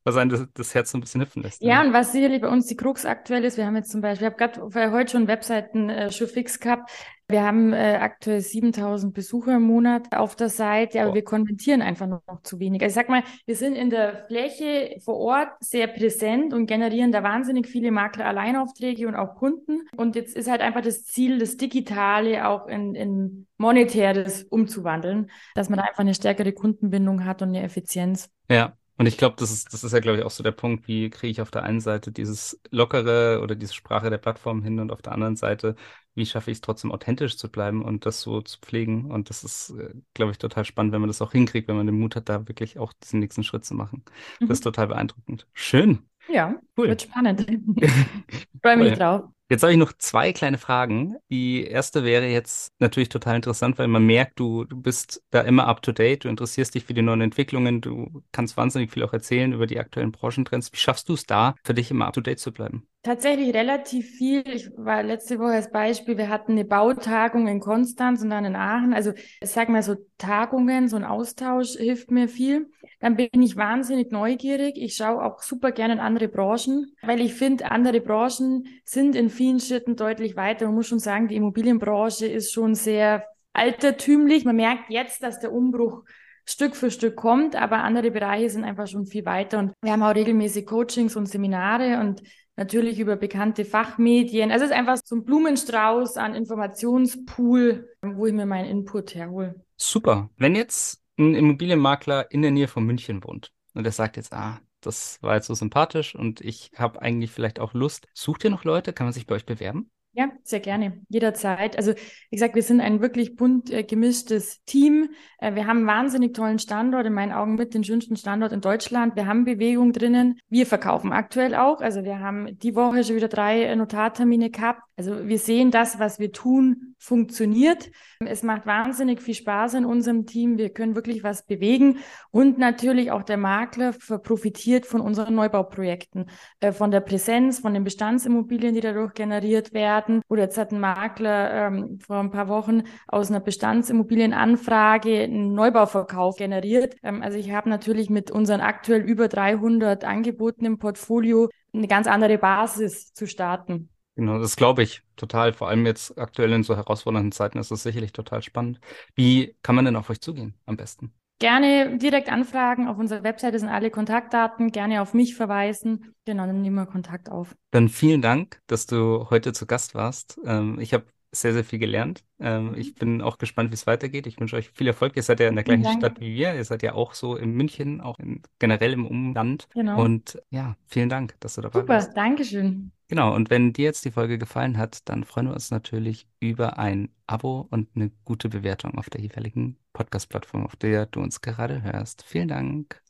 was 0.05 0.17
einem 0.17 0.31
das, 0.31 0.47
das, 0.55 0.75
Herz 0.75 0.91
so 0.91 0.99
ein 0.99 1.01
bisschen 1.01 1.21
hüpfen 1.21 1.43
lässt. 1.43 1.63
Ja, 1.63 1.69
ja, 1.69 1.83
und 1.83 1.93
was 1.93 2.13
sicherlich 2.13 2.41
bei 2.41 2.49
uns 2.49 2.67
die 2.67 2.77
Krux 2.77 3.05
aktuell 3.07 3.45
ist, 3.45 3.57
wir 3.57 3.67
haben 3.67 3.77
jetzt 3.77 3.91
zum 3.91 4.01
Beispiel, 4.01 4.29
ich 4.29 4.35
habe 4.35 4.51
gerade 4.73 4.93
heute 4.93 5.13
schon 5.13 5.29
Webseiten 5.29 5.89
äh, 5.91 6.11
schon 6.11 6.29
fix 6.29 6.61
gehabt, 6.61 6.91
wir 7.33 7.43
haben 7.43 7.73
äh, 7.73 7.99
aktuell 7.99 8.41
7000 8.43 9.15
Besucher 9.15 9.57
im 9.57 9.63
Monat 9.63 10.15
auf 10.15 10.37
der 10.37 10.51
Seite, 10.51 11.01
aber 11.01 11.13
oh. 11.13 11.15
wir 11.15 11.25
konvertieren 11.25 11.81
einfach 11.81 12.07
noch, 12.07 12.21
noch 12.27 12.43
zu 12.43 12.61
wenig. 12.61 12.83
Also 12.83 12.93
ich 12.93 12.95
sag 12.95 13.09
mal, 13.09 13.23
wir 13.47 13.57
sind 13.57 13.75
in 13.75 13.89
der 13.89 14.27
Fläche 14.27 14.97
vor 15.03 15.17
Ort 15.17 15.49
sehr 15.61 15.87
präsent 15.87 16.53
und 16.53 16.67
generieren 16.67 17.11
da 17.11 17.23
wahnsinnig 17.23 17.69
viele 17.69 17.91
Makler-Alleinaufträge 17.91 19.09
und 19.09 19.15
auch 19.15 19.37
Kunden. 19.37 19.89
Und 19.97 20.15
jetzt 20.15 20.37
ist 20.37 20.51
halt 20.51 20.61
einfach 20.61 20.83
das 20.83 21.05
Ziel, 21.05 21.39
das 21.39 21.57
Digitale 21.57 22.47
auch 22.47 22.67
in, 22.67 22.95
in 22.95 23.47
monetäres 23.57 24.43
umzuwandeln, 24.43 25.31
dass 25.55 25.71
man 25.71 25.79
da 25.79 25.87
einfach 25.87 26.01
eine 26.01 26.15
stärkere 26.15 26.53
Kundenbindung 26.53 27.25
hat 27.25 27.41
und 27.41 27.49
eine 27.49 27.63
Effizienz. 27.63 28.29
Ja, 28.51 28.77
und 28.99 29.07
ich 29.07 29.17
glaube, 29.17 29.37
das 29.39 29.51
ist, 29.51 29.73
das 29.73 29.85
ist 29.85 29.93
ja, 29.93 30.01
glaube 30.01 30.19
ich, 30.19 30.25
auch 30.25 30.31
so 30.31 30.43
der 30.43 30.53
Punkt, 30.53 30.87
wie 30.87 31.11
kriege 31.11 31.31
ich 31.31 31.41
auf 31.41 31.51
der 31.51 31.63
einen 31.63 31.81
Seite 31.81 32.13
dieses 32.13 32.61
Lockere 32.71 33.41
oder 33.43 33.55
diese 33.55 33.75
Sprache 33.75 34.11
der 34.11 34.19
Plattform 34.19 34.63
hin 34.63 34.79
und 34.81 34.93
auf 34.93 35.03
der 35.03 35.13
anderen 35.13 35.37
Seite, 35.37 35.77
wie 36.15 36.27
schaffe 36.27 36.51
ich 36.51 36.59
es 36.59 36.61
trotzdem 36.61 36.93
authentisch 36.93 37.37
zu 37.37 37.51
bleiben 37.51 37.83
und 37.83 38.07
das 38.07 38.21
so 38.21 38.43
zu 38.43 38.59
pflegen. 38.61 39.11
Und 39.11 39.31
das 39.31 39.45
ist, 39.45 39.71
äh, 39.71 39.95
glaube 40.15 40.33
ich, 40.33 40.39
total 40.39 40.65
spannend, 40.65 40.93
wenn 40.93 41.01
man 41.01 41.09
das 41.09 41.23
auch 41.23 41.33
hinkriegt, 41.33 41.69
wenn 41.69 41.77
man 41.77 41.87
den 41.87 41.99
Mut 41.99 42.17
hat, 42.17 42.29
da 42.29 42.47
wirklich 42.49 42.79
auch 42.79 42.93
diesen 42.93 43.21
nächsten 43.21 43.45
Schritt 43.45 43.65
zu 43.65 43.75
machen. 43.75 44.05
Mhm. 44.41 44.49
Das 44.49 44.59
ist 44.59 44.65
total 44.65 44.89
beeindruckend. 44.89 45.47
Schön. 45.55 46.01
Ja, 46.29 46.61
cool. 46.77 46.89
Wird 46.89 47.03
spannend. 47.03 47.47
Freue 48.63 48.77
mich 48.77 48.99
drauf. 48.99 49.25
Jetzt 49.53 49.65
habe 49.65 49.73
ich 49.73 49.79
noch 49.79 49.93
zwei 49.99 50.33
kleine 50.33 50.57
Fragen. 50.57 51.17
Die 51.29 51.67
erste 51.67 52.05
wäre 52.05 52.27
jetzt 52.27 52.73
natürlich 52.79 53.11
total 53.11 53.37
interessant, 53.37 53.77
weil 53.77 53.87
man 53.87 54.03
merkt, 54.07 54.41
du, 54.41 54.65
du 54.65 54.81
bist 54.81 55.23
da 55.29 55.43
immer 55.43 55.67
up 55.67 55.83
to 55.83 55.93
date, 55.93 56.25
du 56.25 56.31
interessierst 56.31 56.75
dich 56.75 56.87
für 56.87 56.95
die 56.95 57.03
neuen 57.03 57.21
Entwicklungen, 57.21 57.83
du 57.83 58.23
kannst 58.33 58.57
wahnsinnig 58.57 58.91
viel 58.91 59.03
auch 59.03 59.13
erzählen 59.13 59.53
über 59.53 59.67
die 59.67 59.79
aktuellen 59.79 60.11
Branchentrends. 60.11 60.73
Wie 60.73 60.79
schaffst 60.79 61.07
du 61.11 61.13
es 61.13 61.27
da, 61.27 61.55
für 61.65 61.75
dich 61.75 61.91
immer 61.91 62.07
up 62.07 62.15
to 62.15 62.23
date 62.23 62.39
zu 62.39 62.51
bleiben? 62.51 62.89
Tatsächlich 63.05 63.53
relativ 63.53 64.09
viel. 64.13 64.45
Ich 64.47 64.71
war 64.77 65.03
letzte 65.03 65.41
Woche 65.41 65.55
als 65.55 65.73
Beispiel, 65.73 66.17
wir 66.17 66.29
hatten 66.29 66.53
eine 66.53 66.65
Bautagung 66.65 67.49
in 67.49 67.59
Konstanz 67.59 68.23
und 68.23 68.31
dann 68.31 68.45
in 68.45 68.55
Aachen. 68.55 68.95
Also 68.95 69.13
ich 69.41 69.51
sag 69.51 69.69
mal 69.69 69.83
so 69.83 69.97
Tagungen, 70.19 70.87
so 70.87 70.95
ein 70.95 71.05
Austausch 71.05 71.73
hilft 71.73 72.13
mir 72.13 72.29
viel. 72.29 72.71
Dann 73.01 73.17
bin 73.17 73.43
ich 73.43 73.57
wahnsinnig 73.57 74.13
neugierig. 74.13 74.75
Ich 74.77 74.95
schaue 74.95 75.25
auch 75.25 75.43
super 75.43 75.73
gerne 75.73 75.95
in 75.95 75.99
andere 75.99 76.29
Branchen, 76.29 76.95
weil 77.03 77.21
ich 77.21 77.35
finde, 77.35 77.73
andere 77.73 78.01
Branchen 78.01 78.69
sind 78.85 79.17
in 79.17 79.31
vielen 79.31 79.42
Schritten 79.61 79.97
deutlich 79.97 80.37
weiter. 80.37 80.67
Man 80.67 80.75
muss 80.75 80.89
schon 80.89 80.99
sagen, 80.99 81.29
die 81.29 81.37
Immobilienbranche 81.37 82.27
ist 82.27 82.53
schon 82.53 82.75
sehr 82.75 83.25
altertümlich. 83.53 84.45
Man 84.45 84.57
merkt 84.57 84.91
jetzt, 84.91 85.23
dass 85.23 85.41
der 85.41 85.53
Umbruch 85.53 86.05
Stück 86.45 86.75
für 86.75 86.91
Stück 86.91 87.17
kommt, 87.17 87.55
aber 87.55 87.85
andere 87.85 88.11
Bereiche 88.11 88.51
sind 88.51 88.65
einfach 88.65 88.87
schon 88.87 89.07
viel 89.07 89.25
weiter. 89.25 89.59
Und 89.59 89.73
wir 89.83 89.93
haben 89.93 90.03
auch 90.03 90.15
regelmäßig 90.15 90.67
Coachings 90.67 91.15
und 91.17 91.27
Seminare 91.27 92.01
und 92.01 92.23
natürlich 92.57 92.99
über 92.99 93.17
bekannte 93.17 93.65
Fachmedien. 93.65 94.51
Also 94.51 94.65
es 94.65 94.71
ist 94.71 94.77
einfach 94.77 94.99
so 95.05 95.17
ein 95.17 95.25
Blumenstrauß 95.25 96.17
an 96.17 96.35
Informationspool, 96.35 97.89
wo 98.03 98.27
ich 98.27 98.33
mir 98.33 98.47
meinen 98.47 98.69
Input 98.69 99.15
herhole. 99.15 99.65
Super. 99.77 100.31
Wenn 100.37 100.55
jetzt 100.55 101.01
ein 101.19 101.35
Immobilienmakler 101.35 102.31
in 102.31 102.43
der 102.43 102.51
Nähe 102.51 102.69
von 102.69 102.85
München 102.85 103.23
wohnt 103.25 103.53
und 103.75 103.85
der 103.85 103.93
sagt 103.93 104.17
jetzt, 104.17 104.33
ah, 104.33 104.61
das 104.83 105.19
war 105.23 105.35
jetzt 105.35 105.47
so 105.47 105.55
sympathisch 105.55 106.15
und 106.15 106.41
ich 106.41 106.71
habe 106.77 107.01
eigentlich 107.01 107.31
vielleicht 107.31 107.61
auch 107.61 107.75
Lust. 107.75 108.07
Sucht 108.15 108.45
ihr 108.45 108.51
noch 108.51 108.65
Leute? 108.65 108.93
Kann 108.93 109.07
man 109.07 109.13
sich 109.13 109.27
bei 109.27 109.35
euch 109.35 109.47
bewerben? 109.47 109.91
Ja, 110.15 110.31
sehr 110.43 110.61
gerne, 110.61 111.01
jederzeit. 111.09 111.75
Also 111.79 111.95
wie 111.95 112.37
gesagt, 112.37 112.55
wir 112.55 112.63
sind 112.63 112.83
ein 112.83 113.01
wirklich 113.01 113.35
bunt 113.35 113.71
äh, 113.71 113.83
gemischtes 113.83 114.63
Team. 114.65 115.09
Äh, 115.39 115.55
wir 115.55 115.67
haben 115.67 115.79
einen 115.79 115.87
wahnsinnig 115.87 116.35
tollen 116.35 116.59
Standort, 116.59 117.07
in 117.07 117.15
meinen 117.15 117.33
Augen 117.33 117.55
mit 117.55 117.73
den 117.73 117.83
schönsten 117.83 118.17
Standort 118.17 118.53
in 118.53 118.61
Deutschland. 118.61 119.17
Wir 119.17 119.27
haben 119.27 119.47
Bewegung 119.47 119.95
drinnen. 119.95 120.39
Wir 120.51 120.67
verkaufen 120.67 121.13
aktuell 121.13 121.55
auch. 121.55 121.81
Also 121.81 122.05
wir 122.05 122.19
haben 122.19 122.59
die 122.59 122.75
Woche 122.75 123.05
schon 123.05 123.17
wieder 123.17 123.29
drei 123.29 123.63
äh, 123.63 123.75
Notartermine 123.75 124.51
gehabt. 124.51 124.83
Also 124.97 125.27
wir 125.27 125.39
sehen 125.39 125.71
das, 125.71 125.99
was 125.99 126.19
wir 126.19 126.33
tun, 126.33 126.95
funktioniert. 126.99 127.91
Es 128.21 128.43
macht 128.43 128.67
wahnsinnig 128.67 129.23
viel 129.23 129.35
Spaß 129.35 129.75
in 129.75 129.85
unserem 129.87 130.27
Team. 130.27 130.59
Wir 130.59 130.69
können 130.71 130.95
wirklich 130.95 131.25
was 131.25 131.47
bewegen. 131.47 131.99
Und 132.31 132.59
natürlich 132.59 133.11
auch 133.11 133.23
der 133.23 133.39
Makler 133.39 133.93
profitiert 134.23 134.85
von 134.85 135.01
unseren 135.01 135.35
Neubauprojekten, 135.35 136.27
äh, 136.61 136.73
von 136.73 136.91
der 136.91 137.01
Präsenz, 137.01 137.61
von 137.61 137.73
den 137.73 137.85
Bestandsimmobilien, 137.85 138.75
die 138.75 138.81
dadurch 138.81 139.15
generiert 139.15 139.73
werden. 139.73 140.21
Oder 140.29 140.43
jetzt 140.43 140.59
hat 140.59 140.73
ein 140.73 140.81
Makler 140.81 141.69
ähm, 141.69 141.99
vor 141.99 142.21
ein 142.21 142.31
paar 142.31 142.49
Wochen 142.49 142.83
aus 143.09 143.31
einer 143.31 143.41
Bestandsimmobilienanfrage 143.41 145.23
einen 145.23 145.55
Neubauverkauf 145.55 146.37
generiert. 146.37 146.97
Ähm, 147.03 147.23
also 147.23 147.39
ich 147.39 147.51
habe 147.53 147.71
natürlich 147.71 148.11
mit 148.11 148.31
unseren 148.31 148.61
aktuell 148.61 149.01
über 149.01 149.29
300 149.29 150.05
Angeboten 150.05 150.67
im 150.67 150.79
Portfolio 150.79 151.49
eine 151.73 151.89
ganz 151.89 152.07
andere 152.07 152.37
Basis 152.37 153.15
zu 153.15 153.27
starten. 153.27 153.89
Genau, 154.15 154.39
das 154.39 154.57
glaube 154.57 154.83
ich 154.83 155.03
total. 155.17 155.53
Vor 155.53 155.69
allem 155.69 155.87
jetzt 155.87 156.19
aktuell 156.19 156.53
in 156.53 156.63
so 156.63 156.77
herausfordernden 156.77 157.33
Zeiten 157.33 157.59
ist 157.59 157.71
das 157.71 157.83
sicherlich 157.83 158.13
total 158.13 158.43
spannend. 158.43 158.81
Wie 159.15 159.57
kann 159.63 159.75
man 159.75 159.85
denn 159.85 159.97
auf 159.97 160.11
euch 160.11 160.21
zugehen 160.21 160.55
am 160.67 160.77
besten? 160.77 161.15
Gerne 161.39 161.99
direkt 161.99 162.31
anfragen. 162.31 162.87
Auf 162.87 162.99
unserer 162.99 163.25
Webseite 163.25 163.59
sind 163.59 163.69
alle 163.69 163.91
Kontaktdaten. 163.91 164.71
Gerne 164.71 165.03
auf 165.03 165.13
mich 165.13 165.35
verweisen. 165.35 166.15
Genau, 166.25 166.47
dann 166.47 166.63
nehmen 166.63 166.77
wir 166.77 166.87
Kontakt 166.87 167.31
auf. 167.31 167.57
Dann 167.73 167.89
vielen 167.89 168.23
Dank, 168.23 168.61
dass 168.69 168.87
du 168.87 169.29
heute 169.31 169.53
zu 169.53 169.67
Gast 169.67 169.95
warst. 169.95 170.39
Ähm, 170.45 170.79
ich 170.79 170.95
habe 170.95 171.07
sehr, 171.35 171.55
sehr 171.55 171.65
viel 171.65 171.79
gelernt. 171.79 172.23
Ähm, 172.39 172.75
ich 172.77 172.95
bin 172.95 173.23
auch 173.23 173.39
gespannt, 173.39 173.71
wie 173.71 173.75
es 173.75 173.87
weitergeht. 173.87 174.27
Ich 174.27 174.39
wünsche 174.39 174.57
euch 174.57 174.71
viel 174.71 174.87
Erfolg. 174.87 175.17
Ihr 175.17 175.23
seid 175.23 175.41
ja 175.41 175.49
in 175.49 175.55
der 175.55 175.65
gleichen 175.65 175.87
Stadt 175.87 176.21
wie 176.21 176.35
wir. 176.35 176.55
Ihr 176.55 176.65
seid 176.65 176.83
ja 176.83 176.93
auch 176.93 177.15
so 177.15 177.37
in 177.37 177.53
München, 177.53 178.01
auch 178.01 178.19
in, 178.19 178.43
generell 178.59 178.93
im 178.93 179.07
Umland. 179.07 179.67
Genau. 179.73 180.01
Und 180.03 180.41
ja, 180.51 180.77
vielen 180.87 181.09
Dank, 181.09 181.35
dass 181.41 181.55
du 181.55 181.63
dabei 181.63 181.81
Super, 181.81 181.95
warst. 181.95 182.09
Super, 182.11 182.21
Dankeschön. 182.21 182.93
Genau, 183.09 183.35
und 183.35 183.51
wenn 183.51 183.73
dir 183.73 183.85
jetzt 183.85 184.05
die 184.05 184.11
Folge 184.11 184.39
gefallen 184.39 184.79
hat, 184.79 185.09
dann 185.09 185.25
freuen 185.25 185.49
wir 185.49 185.55
uns 185.55 185.71
natürlich 185.71 186.27
über 186.41 186.79
ein 186.79 187.11
Abo 187.27 187.67
und 187.71 187.89
eine 187.95 188.11
gute 188.25 188.49
Bewertung 188.49 188.97
auf 188.99 189.11
der 189.11 189.21
jeweiligen 189.21 189.77
Podcast-Plattform, 189.93 190.65
auf 190.65 190.77
der 190.77 191.07
du 191.07 191.21
uns 191.21 191.41
gerade 191.41 191.83
hörst. 191.83 192.23
Vielen 192.25 192.49
Dank. 192.49 193.03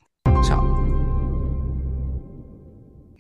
Ciao. 0.43 0.92